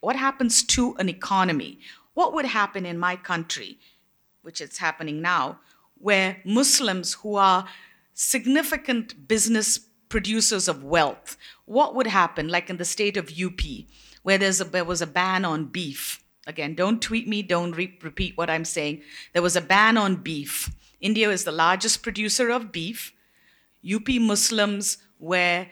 What 0.00 0.16
happens 0.16 0.62
to 0.64 0.94
an 0.96 1.08
economy? 1.08 1.78
What 2.14 2.32
would 2.34 2.46
happen 2.46 2.86
in 2.86 2.98
my 2.98 3.16
country, 3.16 3.78
which 4.42 4.60
is 4.60 4.78
happening 4.78 5.20
now, 5.20 5.60
where 5.98 6.38
Muslims 6.44 7.14
who 7.14 7.36
are 7.36 7.66
significant 8.14 9.28
business 9.28 9.78
producers 10.08 10.68
of 10.68 10.82
wealth, 10.82 11.36
what 11.66 11.94
would 11.94 12.06
happen, 12.06 12.48
like 12.48 12.68
in 12.68 12.78
the 12.78 12.84
state 12.84 13.16
of 13.16 13.30
UP, 13.30 13.60
where 14.22 14.38
there's 14.38 14.60
a, 14.60 14.64
there 14.64 14.84
was 14.84 15.02
a 15.02 15.06
ban 15.06 15.44
on 15.44 15.66
beef? 15.66 16.22
Again, 16.46 16.74
don't 16.74 17.00
tweet 17.00 17.28
me, 17.28 17.42
don't 17.42 17.72
re- 17.72 17.98
repeat 18.02 18.36
what 18.36 18.50
I'm 18.50 18.64
saying. 18.64 19.02
There 19.32 19.42
was 19.42 19.56
a 19.56 19.60
ban 19.60 19.96
on 19.96 20.16
beef. 20.16 20.70
India 21.00 21.30
is 21.30 21.44
the 21.44 21.52
largest 21.52 22.02
producer 22.02 22.50
of 22.50 22.72
beef. 22.72 23.12
UP 23.88 24.08
Muslims 24.08 24.98
were 25.18 25.66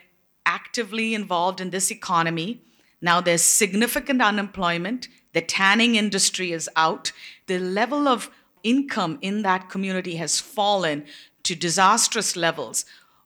actively 0.47 1.15
involved 1.15 1.61
in 1.61 1.71
this 1.71 1.91
economy. 1.91 2.63
Now 3.01 3.21
there's 3.21 3.43
significant 3.43 4.23
unemployment. 4.23 5.09
The 5.33 5.41
tanning 5.41 5.95
industry 5.95 6.53
is 6.53 6.69
out. 6.77 7.13
The 7.47 7.59
level 7.59 8.09
of 8.09 8.31
income 8.63 9.19
in 9.23 9.43
that 9.43 9.69
community 9.71 10.17
has 10.17 10.41
fallen 10.41 11.05
to 11.45 11.55
disastrous 11.55 12.37
levels. 12.37 12.85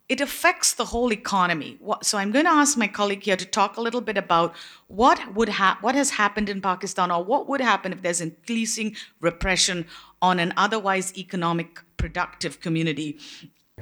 It 0.09 0.21
affects 0.21 0.75
the 0.75 0.87
whole 0.87 1.13
economy. 1.13 1.79
So 2.03 2.19
I'm 2.19 2.33
going 2.33 2.45
to 2.45 2.51
ask 2.51 2.77
my 2.77 2.87
colleague 2.87 3.23
here 3.23 3.37
to 3.37 3.47
talk 3.47 3.77
a 3.77 3.81
little 3.81 4.03
bit 4.03 4.19
about 4.19 4.55
what 4.89 5.35
would 5.35 5.49
ha- 5.49 5.79
what 5.81 5.95
has 5.95 6.11
happened 6.11 6.49
in 6.51 6.61
Pakistan 6.61 7.11
or 7.11 7.25
what 7.25 7.49
would 7.49 7.63
happen 7.63 7.93
if 7.93 8.03
there's 8.03 8.21
increasing 8.21 8.95
repression 9.21 9.87
on 10.21 10.39
an 10.39 10.53
otherwise 10.57 11.17
economic 11.17 11.81
productive 11.97 12.61
community. 12.61 13.19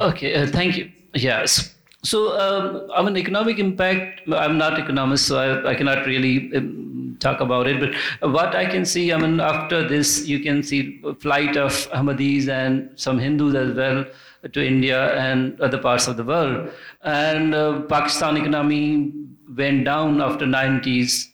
Okay, 0.01 0.35
uh, 0.35 0.47
thank 0.47 0.77
you. 0.77 0.93
Yes. 1.15 1.75
So, 2.03 2.39
um, 2.41 2.91
I 2.95 3.03
mean, 3.03 3.17
economic 3.17 3.59
impact, 3.59 4.23
I'm 4.33 4.57
not 4.57 4.79
economist, 4.79 5.27
so 5.27 5.39
I, 5.39 5.73
I 5.73 5.75
cannot 5.75 6.07
really 6.07 6.51
um, 6.57 7.17
talk 7.21 7.41
about 7.41 7.67
it. 7.67 7.79
But 7.79 8.31
what 8.33 8.55
I 8.55 8.65
can 8.67 8.85
see, 8.85 9.13
I 9.13 9.19
mean, 9.19 9.39
after 9.39 9.87
this, 9.87 10.27
you 10.27 10.41
can 10.41 10.63
see 10.63 11.03
flight 11.21 11.57
of 11.57 11.73
Ahmadis 11.91 12.49
and 12.49 12.91
some 12.99 13.19
Hindus 13.19 13.55
as 13.55 13.77
well 13.77 14.07
to 14.51 14.67
India 14.67 15.15
and 15.17 15.61
other 15.61 15.77
parts 15.79 16.07
of 16.07 16.17
the 16.17 16.25
world. 16.25 16.71
And 17.03 17.55
uh, 17.55 17.83
Pakistan 17.83 18.39
economy 18.39 19.13
went 19.55 19.85
down 19.85 20.23
after 20.23 20.47
90s. 20.47 21.27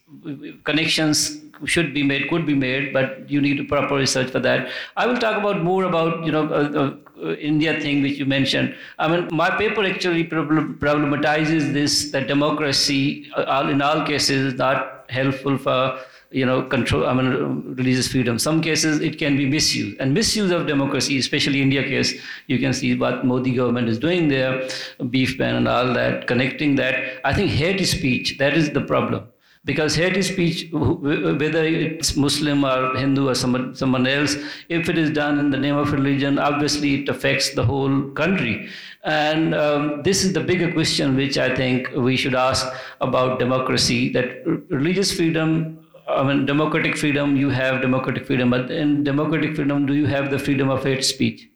Connections 0.65 1.43
should 1.65 1.95
be 1.95 2.03
made, 2.03 2.29
could 2.29 2.47
be 2.47 2.55
made, 2.55 2.93
but 2.93 3.29
you 3.31 3.41
need 3.41 3.57
to 3.57 3.65
proper 3.65 3.95
research 3.95 4.31
for 4.31 4.41
that. 4.41 4.69
I 4.97 5.07
will 5.07 5.17
talk 5.17 5.39
about 5.39 5.63
more 5.63 5.85
about 5.85 6.25
you 6.25 6.33
know 6.33 6.47
uh, 6.49 6.95
uh, 7.23 7.35
India 7.37 7.81
thing 7.81 8.03
which 8.03 8.19
you 8.19 8.27
mentioned. 8.27 8.75
I 8.99 9.09
mean, 9.09 9.29
my 9.33 9.51
paper 9.51 9.85
actually 9.85 10.25
problematizes 10.25 11.73
this 11.73 12.11
that 12.11 12.27
democracy, 12.27 13.31
uh, 13.37 13.69
in 13.71 13.81
all 13.81 14.05
cases, 14.05 14.53
is 14.53 14.59
not 14.59 15.07
helpful 15.09 15.57
for 15.57 15.99
you 16.31 16.45
know 16.45 16.63
control. 16.63 17.07
I 17.07 17.15
mean, 17.15 17.75
religious 17.77 18.09
freedom. 18.09 18.39
Some 18.39 18.61
cases 18.61 19.01
it 19.01 19.19
can 19.19 19.37
be 19.37 19.47
misused, 19.47 19.97
and 20.01 20.13
misuse 20.13 20.51
of 20.51 20.67
democracy, 20.67 21.19
especially 21.19 21.63
India 21.63 21.83
case, 21.83 22.21
you 22.49 22.59
can 22.59 22.73
see 22.73 22.97
what 22.97 23.25
Modi 23.25 23.55
government 23.55 23.89
is 23.89 23.99
doing 23.99 24.29
there, 24.29 24.69
beef 25.11 25.39
ban 25.39 25.55
and 25.55 25.69
all 25.69 25.95
that, 25.95 26.27
connecting 26.27 26.77
that. 26.77 27.21
I 27.25 27.33
think 27.33 27.51
hate 27.51 27.85
speech 27.87 28.39
that 28.39 28.55
is 28.55 28.71
the 28.71 28.81
problem 28.81 29.29
because 29.67 29.97
hate 29.97 30.23
speech, 30.25 30.69
whether 30.73 31.65
it's 31.65 32.17
Muslim 32.17 32.65
or 32.65 32.97
Hindu 32.97 33.29
or 33.29 33.35
someone, 33.35 33.75
someone 33.75 34.07
else, 34.07 34.37
if 34.69 34.89
it 34.89 34.97
is 34.97 35.11
done 35.11 35.41
in 35.41 35.51
the 35.51 35.59
name 35.59 35.77
of 35.77 35.93
religion, 35.93 36.39
obviously 36.39 37.03
it 37.03 37.09
affects 37.09 37.53
the 37.55 37.65
whole 37.65 38.11
country. 38.11 38.69
And 39.03 39.57
um, 39.57 40.03
this 40.05 40.25
is 40.25 40.33
the 40.33 40.41
bigger 40.41 40.73
question 40.73 41.17
which 41.17 41.37
I 41.37 41.55
think 41.55 41.89
we 41.97 42.17
should 42.17 42.37
ask 42.37 42.65
about 43.01 43.41
democracy 43.41 44.13
that 44.13 44.47
religious 44.71 45.13
freedom. 45.13 45.81
I 46.09 46.23
mean, 46.23 46.47
democratic 46.47 46.97
freedom, 46.97 47.37
you 47.37 47.51
have 47.51 47.83
democratic 47.83 48.25
freedom, 48.25 48.51
but 48.51 48.71
in 48.71 49.03
democratic 49.03 49.57
freedom, 49.57 49.85
do 49.85 49.95
you 49.95 50.07
have 50.07 50.31
the 50.31 50.39
freedom 50.39 50.71
of 50.71 50.85
hate 50.85 51.05
speech? 51.05 51.49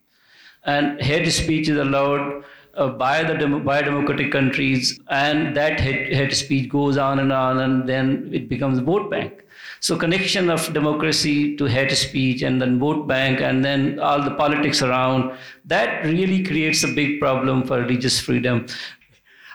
And 0.64 1.00
hate 1.00 1.30
speech 1.30 1.68
is 1.68 1.76
allowed 1.76 2.42
uh, 2.80 2.88
by 2.88 3.22
the 3.22 3.34
dem- 3.34 3.62
by 3.64 3.82
democratic 3.82 4.32
countries, 4.32 4.98
and 5.08 5.54
that 5.56 5.78
hate, 5.78 6.12
hate 6.12 6.34
speech 6.34 6.68
goes 6.68 6.96
on 6.96 7.20
and 7.20 7.32
on, 7.32 7.60
and 7.60 7.88
then 7.88 8.30
it 8.32 8.48
becomes 8.48 8.78
a 8.78 8.82
vote 8.82 9.10
bank. 9.10 9.44
So 9.80 9.96
connection 9.96 10.50
of 10.50 10.72
democracy 10.72 11.56
to 11.56 11.64
hate 11.64 11.92
speech 11.96 12.42
and 12.42 12.60
then 12.60 12.78
vote 12.78 13.06
bank 13.06 13.40
and 13.40 13.64
then 13.64 13.98
all 13.98 14.22
the 14.22 14.32
politics 14.32 14.82
around, 14.82 15.32
that 15.64 16.04
really 16.04 16.42
creates 16.44 16.84
a 16.84 16.88
big 16.88 17.18
problem 17.20 17.64
for 17.64 17.80
religious 17.80 18.20
freedom. 18.20 18.66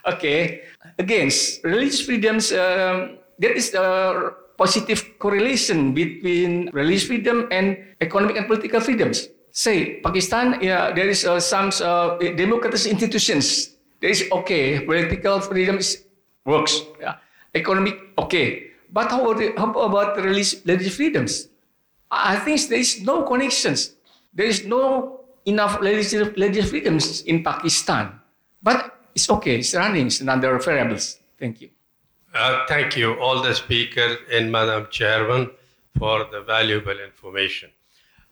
Okay, 0.07 0.61
against 0.97 1.63
religious 1.63 2.01
freedoms, 2.01 2.51
uh, 2.51 3.09
there 3.37 3.53
is 3.53 3.73
a 3.73 4.33
positive 4.57 5.19
correlation 5.19 5.93
between 5.93 6.69
religious 6.73 7.05
freedom 7.05 7.47
and 7.51 7.77
economic 8.01 8.37
and 8.37 8.47
political 8.47 8.79
freedoms. 8.79 9.29
Say, 9.55 10.03
Pakistan, 10.03 10.59
yeah, 10.59 10.91
there 10.91 11.07
is 11.07 11.23
uh, 11.23 11.39
some 11.39 11.71
uh, 11.79 12.19
democratic 12.35 12.85
institutions. 12.91 13.71
There 14.01 14.09
is 14.09 14.27
okay, 14.29 14.83
political 14.83 15.39
freedom 15.39 15.77
is, 15.77 16.03
works. 16.43 16.81
Yeah. 16.99 17.15
Economic, 17.55 17.95
okay. 18.17 18.75
But 18.91 19.09
how 19.09 19.31
about, 19.31 19.57
how 19.57 19.71
about 19.71 20.17
religious, 20.17 20.59
freedoms? 20.93 21.47
I 22.11 22.35
think 22.35 22.67
there 22.67 22.79
is 22.79 23.01
no 23.01 23.23
connections. 23.23 23.95
There 24.33 24.45
is 24.45 24.65
no 24.65 25.21
enough 25.45 25.79
religious, 25.79 26.13
religious 26.35 26.69
freedoms 26.69 27.21
in 27.21 27.41
Pakistan. 27.41 28.19
But 28.61 28.91
it's 29.15 29.29
okay, 29.29 29.59
it's 29.59 29.73
running, 29.73 30.07
it's 30.07 30.19
under 30.19 30.59
variables. 30.59 31.17
Thank 31.39 31.61
you. 31.61 31.69
Uh, 32.33 32.65
thank 32.67 32.97
you, 32.97 33.13
all 33.21 33.41
the 33.41 33.55
speakers 33.55 34.17
and 34.29 34.51
Madam 34.51 34.87
Chairman, 34.91 35.51
for 35.97 36.27
the 36.29 36.41
valuable 36.41 36.99
information. 36.99 37.69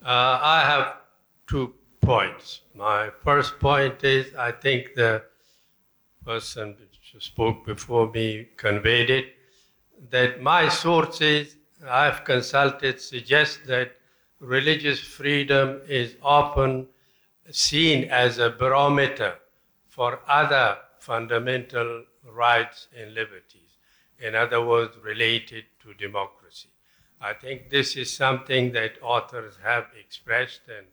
Uh, 0.04 0.38
I 0.44 0.60
have 0.68 0.98
two 1.48 1.74
points. 2.02 2.62
My 2.74 3.10
first 3.24 3.60
point 3.60 4.04
is 4.04 4.34
I 4.36 4.52
think 4.52 4.94
the 4.96 5.24
person 6.26 6.76
who 7.12 7.20
spoke 7.20 7.66
before 7.66 8.10
me 8.12 8.48
conveyed 8.58 9.10
it 9.10 9.36
that 10.10 10.42
my 10.42 10.70
sources 10.70 11.58
I've 11.88 12.24
consulted 12.24 13.02
suggest 13.02 13.66
that 13.68 13.96
religious 14.40 15.00
freedom 15.00 15.82
is 15.88 16.16
often 16.22 16.88
seen 17.52 18.06
as 18.06 18.38
a 18.38 18.50
barometer 18.50 19.36
for 19.90 20.20
other 20.28 20.78
fundamental 21.00 22.04
rights 22.32 22.88
and 22.98 23.14
liberties. 23.14 23.78
In 24.20 24.36
other 24.36 24.66
words, 24.66 24.96
related 25.04 25.66
to 25.82 25.94
democracy. 25.94 26.70
I 27.20 27.34
think 27.34 27.70
this 27.70 27.96
is 27.96 28.12
something 28.12 28.72
that 28.74 28.94
authors 29.02 29.56
have 29.64 29.88
expressed, 30.00 30.62
and 30.68 30.88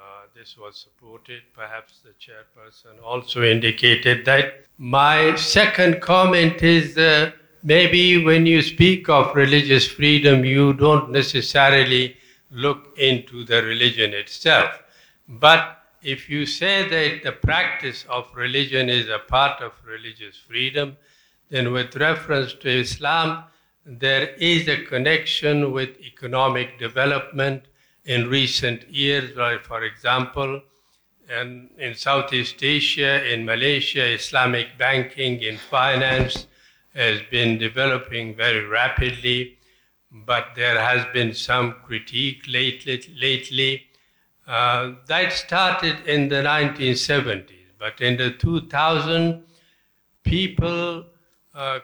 uh, 0.00 0.26
this 0.34 0.56
was 0.56 0.78
supported. 0.78 1.42
Perhaps 1.54 2.00
the 2.00 2.14
chairperson 2.24 3.02
also 3.04 3.42
indicated 3.42 4.24
that. 4.24 4.64
My 4.78 5.34
second 5.36 6.00
comment 6.00 6.62
is 6.62 6.96
uh, 6.96 7.32
maybe 7.62 8.24
when 8.24 8.46
you 8.46 8.62
speak 8.62 9.10
of 9.10 9.36
religious 9.36 9.86
freedom, 9.86 10.42
you 10.44 10.72
don't 10.72 11.10
necessarily 11.10 12.16
look 12.50 12.96
into 12.96 13.44
the 13.44 13.62
religion 13.62 14.14
itself. 14.14 14.82
But 15.28 15.82
if 16.02 16.30
you 16.30 16.46
say 16.46 16.88
that 16.88 17.22
the 17.22 17.32
practice 17.32 18.06
of 18.08 18.34
religion 18.34 18.88
is 18.88 19.08
a 19.08 19.18
part 19.18 19.60
of 19.60 19.72
religious 19.86 20.36
freedom, 20.36 20.96
then 21.50 21.72
with 21.72 21.94
reference 21.96 22.54
to 22.54 22.70
Islam, 22.70 23.44
there 23.84 24.28
is 24.36 24.66
a 24.66 24.82
connection 24.84 25.72
with 25.72 26.00
economic 26.00 26.78
development 26.78 27.64
in 28.04 28.28
recent 28.28 28.88
years, 28.90 29.36
like 29.36 29.64
for 29.64 29.84
example, 29.84 30.62
in, 31.28 31.70
in 31.78 31.94
Southeast 31.94 32.62
Asia, 32.62 33.24
in 33.32 33.44
Malaysia, 33.44 34.04
Islamic 34.04 34.76
banking 34.78 35.42
in 35.42 35.56
finance 35.56 36.46
has 36.94 37.20
been 37.30 37.58
developing 37.58 38.34
very 38.34 38.64
rapidly, 38.64 39.58
but 40.26 40.46
there 40.56 40.80
has 40.80 41.06
been 41.12 41.32
some 41.32 41.76
critique 41.84 42.42
lately. 42.48 43.00
lately. 43.20 43.86
Uh, 44.46 44.94
that 45.06 45.32
started 45.32 45.96
in 46.06 46.28
the 46.28 46.42
1970s, 46.42 47.68
but 47.78 48.00
in 48.00 48.16
the 48.16 48.32
2000s, 48.32 49.42
people 50.24 51.04
uh, 51.54 51.78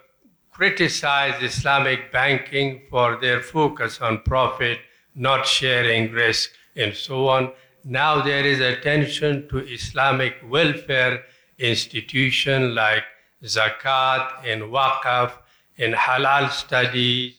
criticized 0.50 1.42
Islamic 1.42 2.10
banking 2.10 2.82
for 2.90 3.16
their 3.20 3.40
focus 3.40 4.00
on 4.00 4.22
profit, 4.22 4.78
not 5.16 5.46
sharing 5.46 6.12
risk, 6.12 6.50
and 6.76 6.94
so 6.94 7.28
on. 7.28 7.52
Now 7.84 8.20
there 8.22 8.44
is 8.44 8.60
attention 8.60 9.48
to 9.48 9.58
Islamic 9.58 10.36
welfare 10.48 11.24
institutions 11.58 12.74
like 12.74 13.04
zakat 13.42 14.44
and 14.44 14.62
waqf 14.62 15.32
and 15.78 15.94
halal 15.94 16.50
studies 16.50 17.34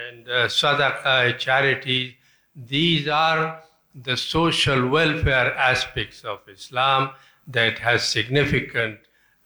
and 0.00 0.28
uh, 0.28 0.48
sadaqah 0.48 1.38
charities. 1.38 2.14
These 2.56 3.08
are 3.08 3.60
the 3.94 4.16
social 4.16 4.88
welfare 4.88 5.54
aspects 5.54 6.24
of 6.24 6.40
Islam 6.48 7.10
that 7.46 7.78
has 7.78 8.08
significant 8.08 8.98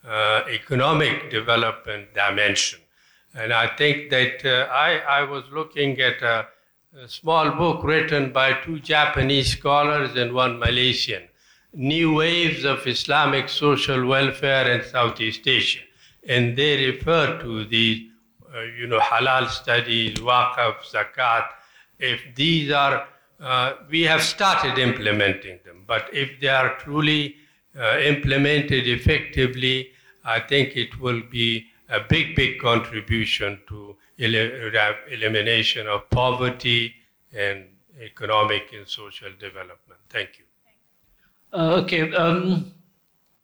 uh, 0.07 0.41
economic 0.49 1.29
development 1.29 2.13
dimension. 2.13 2.79
And 3.35 3.53
I 3.53 3.67
think 3.67 4.09
that 4.09 4.43
uh, 4.45 4.71
I, 4.71 4.99
I 4.99 5.23
was 5.23 5.43
looking 5.51 5.99
at 5.99 6.23
a, 6.97 7.07
small 7.07 7.51
book 7.51 7.83
written 7.83 8.31
by 8.31 8.53
two 8.53 8.79
Japanese 8.79 9.51
scholars 9.51 10.15
and 10.15 10.33
one 10.33 10.57
Malaysian, 10.59 11.23
New 11.73 12.15
Waves 12.15 12.65
of 12.65 12.85
Islamic 12.87 13.47
Social 13.47 14.05
Welfare 14.07 14.71
in 14.71 14.83
Southeast 14.83 15.47
Asia. 15.47 15.81
And 16.27 16.57
they 16.57 16.87
refer 16.87 17.39
to 17.41 17.65
these, 17.65 18.09
uh, 18.53 18.61
you 18.61 18.87
know, 18.87 18.99
halal 18.99 19.49
studies, 19.49 20.15
waqf, 20.15 20.77
zakat. 20.91 21.47
If 21.99 22.21
these 22.35 22.71
are, 22.71 23.07
uh, 23.39 23.73
we 23.89 24.01
have 24.03 24.23
started 24.23 24.77
implementing 24.79 25.59
them, 25.63 25.83
but 25.85 26.09
if 26.11 26.39
they 26.39 26.47
are 26.47 26.75
truly 26.79 27.35
uh, 27.79 27.99
implemented 27.99 28.87
effectively, 28.87 29.91
I 30.25 30.39
think 30.39 30.75
it 30.75 30.99
will 30.99 31.21
be 31.29 31.67
a 31.89 31.99
big, 32.07 32.35
big 32.35 32.59
contribution 32.59 33.59
to 33.67 33.95
el- 34.19 34.95
elimination 35.11 35.87
of 35.87 36.09
poverty 36.09 36.93
and 37.35 37.65
economic 38.01 38.71
and 38.73 38.87
social 38.87 39.29
development. 39.39 39.99
Thank 40.09 40.39
you. 40.39 40.45
Uh, 41.51 41.81
okay. 41.81 42.13
Um, 42.13 42.71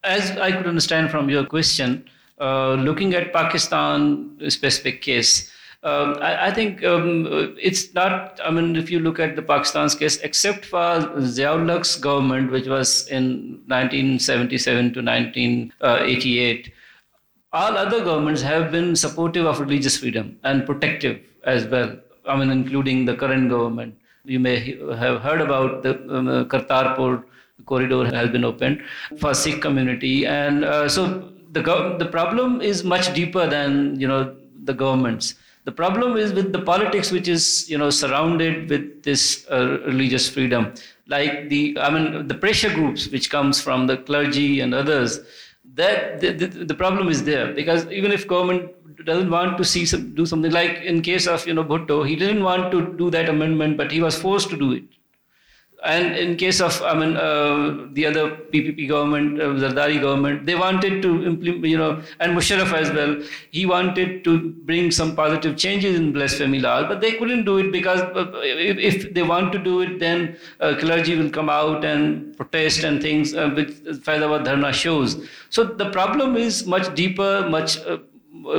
as 0.03 0.31
I 0.31 0.51
could 0.51 0.67
understand 0.67 1.09
from 1.09 1.29
your 1.29 1.45
question, 1.45 2.07
uh, 2.39 2.73
looking 2.73 3.13
at 3.15 3.33
Pakistan 3.33 4.37
specific 4.49 5.01
case, 5.01 5.51
um, 5.83 6.17
I, 6.19 6.47
I, 6.47 6.51
think 6.51 6.83
um, 6.83 7.55
it's 7.61 7.93
not. 7.93 8.39
I 8.43 8.49
mean, 8.49 8.75
if 8.75 8.89
you 8.89 8.99
look 8.99 9.19
at 9.19 9.35
the 9.35 9.43
Pakistan's 9.43 9.93
case, 9.93 10.17
except 10.17 10.65
for 10.65 10.79
Ziaul 10.79 12.01
government, 12.01 12.51
which 12.51 12.67
was 12.67 13.07
in 13.07 13.61
1977 13.67 14.93
to 14.93 15.01
1988, 15.01 16.73
all 17.59 17.77
other 17.83 17.99
governments 18.07 18.41
have 18.41 18.71
been 18.71 18.95
supportive 18.95 19.45
of 19.51 19.59
religious 19.59 19.97
freedom 20.01 20.37
and 20.43 20.65
protective 20.65 21.19
as 21.43 21.65
well. 21.67 21.95
I 22.27 22.35
mean, 22.37 22.49
including 22.49 23.05
the 23.05 23.15
current 23.15 23.49
government. 23.49 23.95
You 24.25 24.39
may 24.39 24.55
have 25.03 25.21
heard 25.21 25.41
about 25.41 25.83
the 25.83 25.93
um, 26.17 26.27
uh, 26.27 26.43
Kartarpur 26.45 27.23
corridor 27.65 28.05
has 28.05 28.29
been 28.29 28.43
opened 28.43 28.81
for 29.19 29.33
Sikh 29.33 29.61
community, 29.61 30.25
and 30.25 30.65
uh, 30.65 30.89
so 30.89 31.31
the 31.51 31.61
the 31.99 32.07
problem 32.17 32.61
is 32.61 32.83
much 32.83 33.13
deeper 33.13 33.45
than 33.55 33.99
you 33.99 34.07
know 34.07 34.35
the 34.63 34.73
governments 34.73 35.35
the 35.65 35.71
problem 35.71 36.15
is 36.15 36.31
with 36.31 36.53
the 36.53 36.61
politics, 36.61 37.11
which 37.11 37.27
is 37.27 37.67
you 37.69 37.77
know 37.77 37.89
surrounded 37.89 38.69
with 38.69 39.01
this 39.03 39.45
uh, 39.51 39.79
religious 39.85 40.29
freedom, 40.29 40.73
like 41.07 41.49
the 41.49 41.77
I 41.81 41.89
mean 41.89 42.27
the 42.27 42.35
pressure 42.35 42.71
groups 42.73 43.09
which 43.09 43.31
comes 43.31 43.59
from 43.59 43.87
the 43.87 43.97
clergy 43.97 44.59
and 44.61 44.73
others. 44.73 45.19
That 45.73 46.21
the, 46.21 46.31
the, 46.31 46.47
the 46.65 46.73
problem 46.73 47.09
is 47.09 47.23
there. 47.23 47.53
Because 47.53 47.85
even 47.91 48.11
if 48.11 48.27
government 48.27 48.71
doesn't 49.05 49.29
want 49.29 49.57
to 49.57 49.65
see 49.65 49.85
some, 49.85 50.15
do 50.15 50.25
something 50.25 50.51
like 50.51 50.77
in 50.81 51.01
case 51.01 51.27
of 51.27 51.45
you 51.45 51.53
know 51.53 51.63
Bhutto, 51.63 52.07
he 52.07 52.15
didn't 52.15 52.43
want 52.43 52.71
to 52.71 52.95
do 52.97 53.09
that 53.09 53.27
amendment, 53.27 53.77
but 53.77 53.91
he 53.91 54.01
was 54.01 54.17
forced 54.17 54.49
to 54.51 54.57
do 54.57 54.71
it 54.71 54.83
and 55.85 56.15
in 56.15 56.35
case 56.35 56.61
of, 56.61 56.81
I 56.81 56.93
mean, 56.95 57.15
uh, 57.15 57.87
the 57.93 58.07
other 58.07 58.31
PPP 58.31 58.89
government, 58.89 59.39
uh, 59.39 59.45
Zardari 59.63 60.01
government, 60.01 60.45
they 60.45 60.55
wanted 60.55 61.01
to 61.03 61.25
implement, 61.25 61.65
you 61.65 61.77
know, 61.77 62.01
and 62.19 62.35
Musharraf 62.35 62.73
as 62.73 62.91
well, 62.91 63.21
he 63.51 63.65
wanted 63.67 64.23
to 64.23 64.49
bring 64.69 64.89
some 64.89 65.15
positive 65.15 65.57
changes 65.57 65.95
in 65.99 66.11
blasphemy 66.11 66.59
law, 66.59 66.87
but 66.87 67.01
they 67.01 67.13
couldn't 67.13 67.45
do 67.45 67.57
it 67.59 67.71
because 67.71 68.01
uh, 68.01 68.31
if, 68.43 68.77
if, 68.77 69.13
they 69.13 69.21
want 69.21 69.51
to 69.51 69.59
do 69.59 69.81
it, 69.81 69.99
then 69.99 70.35
uh, 70.59 70.75
clergy 70.79 71.15
will 71.15 71.29
come 71.29 71.49
out 71.49 71.85
and 71.85 72.35
protest 72.35 72.83
and 72.83 73.01
things, 73.01 73.35
uh, 73.35 73.49
which 73.49 73.69
Faizabad 74.07 74.45
Dharna 74.45 74.73
shows. 74.73 75.27
So 75.51 75.63
the 75.63 75.91
problem 75.91 76.35
is 76.35 76.65
much 76.65 76.93
deeper, 76.95 77.47
much, 77.47 77.77
uh, 77.85 77.99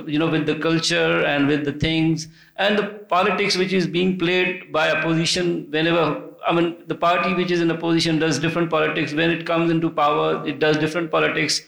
you 0.07 0.21
know, 0.21 0.29
with 0.29 0.47
the 0.47 0.55
culture 0.55 1.25
and 1.25 1.49
with 1.49 1.65
the 1.65 1.73
things 1.73 2.29
and 2.59 2.79
the 2.79 2.85
politics 2.85 3.57
which 3.57 3.73
is 3.73 3.87
being 3.87 4.19
played 4.19 4.73
by 4.73 4.91
opposition 4.91 5.71
whenever 5.71 6.23
I 6.47 6.53
mean, 6.53 6.77
the 6.87 6.95
party 6.95 7.35
which 7.35 7.51
is 7.51 7.61
in 7.61 7.71
opposition 7.71 8.19
does 8.19 8.39
different 8.39 8.71
politics. 8.71 9.13
When 9.13 9.31
it 9.31 9.47
comes 9.47 9.71
into 9.71 9.91
power, 9.91 10.47
it 10.47 10.61
does 10.61 10.77
different 10.77 11.11
politics. 11.11 11.63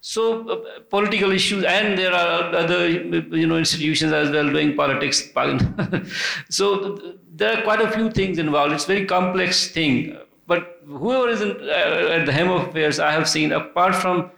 So 0.00 0.48
uh, 0.48 0.80
political 0.90 1.30
issues, 1.30 1.64
and 1.64 1.96
there 1.96 2.12
are 2.12 2.54
other 2.54 2.88
you 2.88 3.46
know 3.46 3.56
institutions 3.56 4.12
as 4.12 4.30
well 4.30 4.50
doing 4.50 4.74
politics. 4.74 5.30
so 6.48 7.14
there 7.34 7.56
are 7.56 7.62
quite 7.62 7.80
a 7.80 7.90
few 7.90 8.10
things 8.10 8.38
involved. 8.38 8.72
It's 8.72 8.84
a 8.84 8.88
very 8.88 9.06
complex 9.06 9.68
thing. 9.68 10.16
But 10.48 10.80
whoever 10.86 11.28
is 11.28 11.40
in, 11.40 11.52
uh, 11.52 12.16
at 12.18 12.26
the 12.26 12.32
helm 12.32 12.50
of 12.50 12.68
affairs, 12.68 12.98
I 12.98 13.12
have 13.12 13.28
seen, 13.28 13.52
apart 13.52 13.94
from 13.94 14.32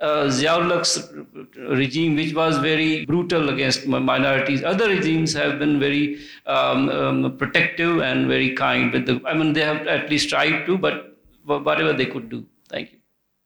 uh, 0.00 0.24
Ziaul's 0.24 1.10
regime, 1.56 2.16
which 2.16 2.34
was 2.34 2.58
very 2.58 3.06
brutal 3.06 3.48
against 3.48 3.86
minorities. 3.86 4.62
Other 4.62 4.88
regimes 4.88 5.32
have 5.32 5.58
been 5.58 5.80
very 5.80 6.18
um, 6.46 6.88
um, 6.88 7.36
protective 7.36 8.00
and 8.00 8.26
very 8.26 8.54
kind 8.54 8.92
with 8.92 9.06
the. 9.06 9.20
I 9.26 9.34
mean, 9.34 9.52
they 9.52 9.62
have 9.62 9.86
at 9.86 10.10
least 10.10 10.28
tried 10.28 10.66
to, 10.66 10.76
but 10.76 11.16
whatever 11.44 11.92
they 11.92 12.06
could 12.06 12.28
do. 12.28 12.44
Thank 12.68 12.92
you. 12.92 12.98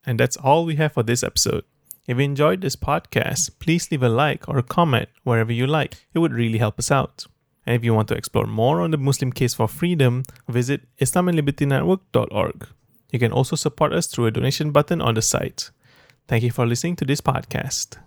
And 0.05 0.19
that's 0.19 0.35
all 0.37 0.65
we 0.65 0.75
have 0.75 0.93
for 0.93 1.03
this 1.03 1.23
episode. 1.23 1.63
If 2.07 2.17
you 2.17 2.23
enjoyed 2.23 2.61
this 2.61 2.75
podcast, 2.75 3.51
please 3.59 3.91
leave 3.91 4.03
a 4.03 4.09
like 4.09 4.49
or 4.49 4.57
a 4.57 4.63
comment 4.63 5.09
wherever 5.23 5.53
you 5.53 5.67
like. 5.67 5.95
It 6.13 6.19
would 6.19 6.33
really 6.33 6.57
help 6.57 6.79
us 6.79 6.91
out. 6.91 7.27
And 7.65 7.75
if 7.75 7.83
you 7.83 7.93
want 7.93 8.07
to 8.07 8.15
explore 8.15 8.47
more 8.47 8.81
on 8.81 8.89
the 8.89 8.97
Muslim 8.97 9.31
case 9.31 9.53
for 9.53 9.67
freedom, 9.67 10.23
visit 10.49 10.81
islamandlibertynetwork.org. 10.99 12.67
You 13.11 13.19
can 13.19 13.31
also 13.31 13.55
support 13.55 13.93
us 13.93 14.07
through 14.07 14.25
a 14.25 14.31
donation 14.31 14.71
button 14.71 14.99
on 14.99 15.13
the 15.13 15.21
site. 15.21 15.69
Thank 16.31 16.43
you 16.43 16.51
for 16.51 16.65
listening 16.65 16.95
to 16.95 17.03
this 17.03 17.19
podcast. 17.19 17.97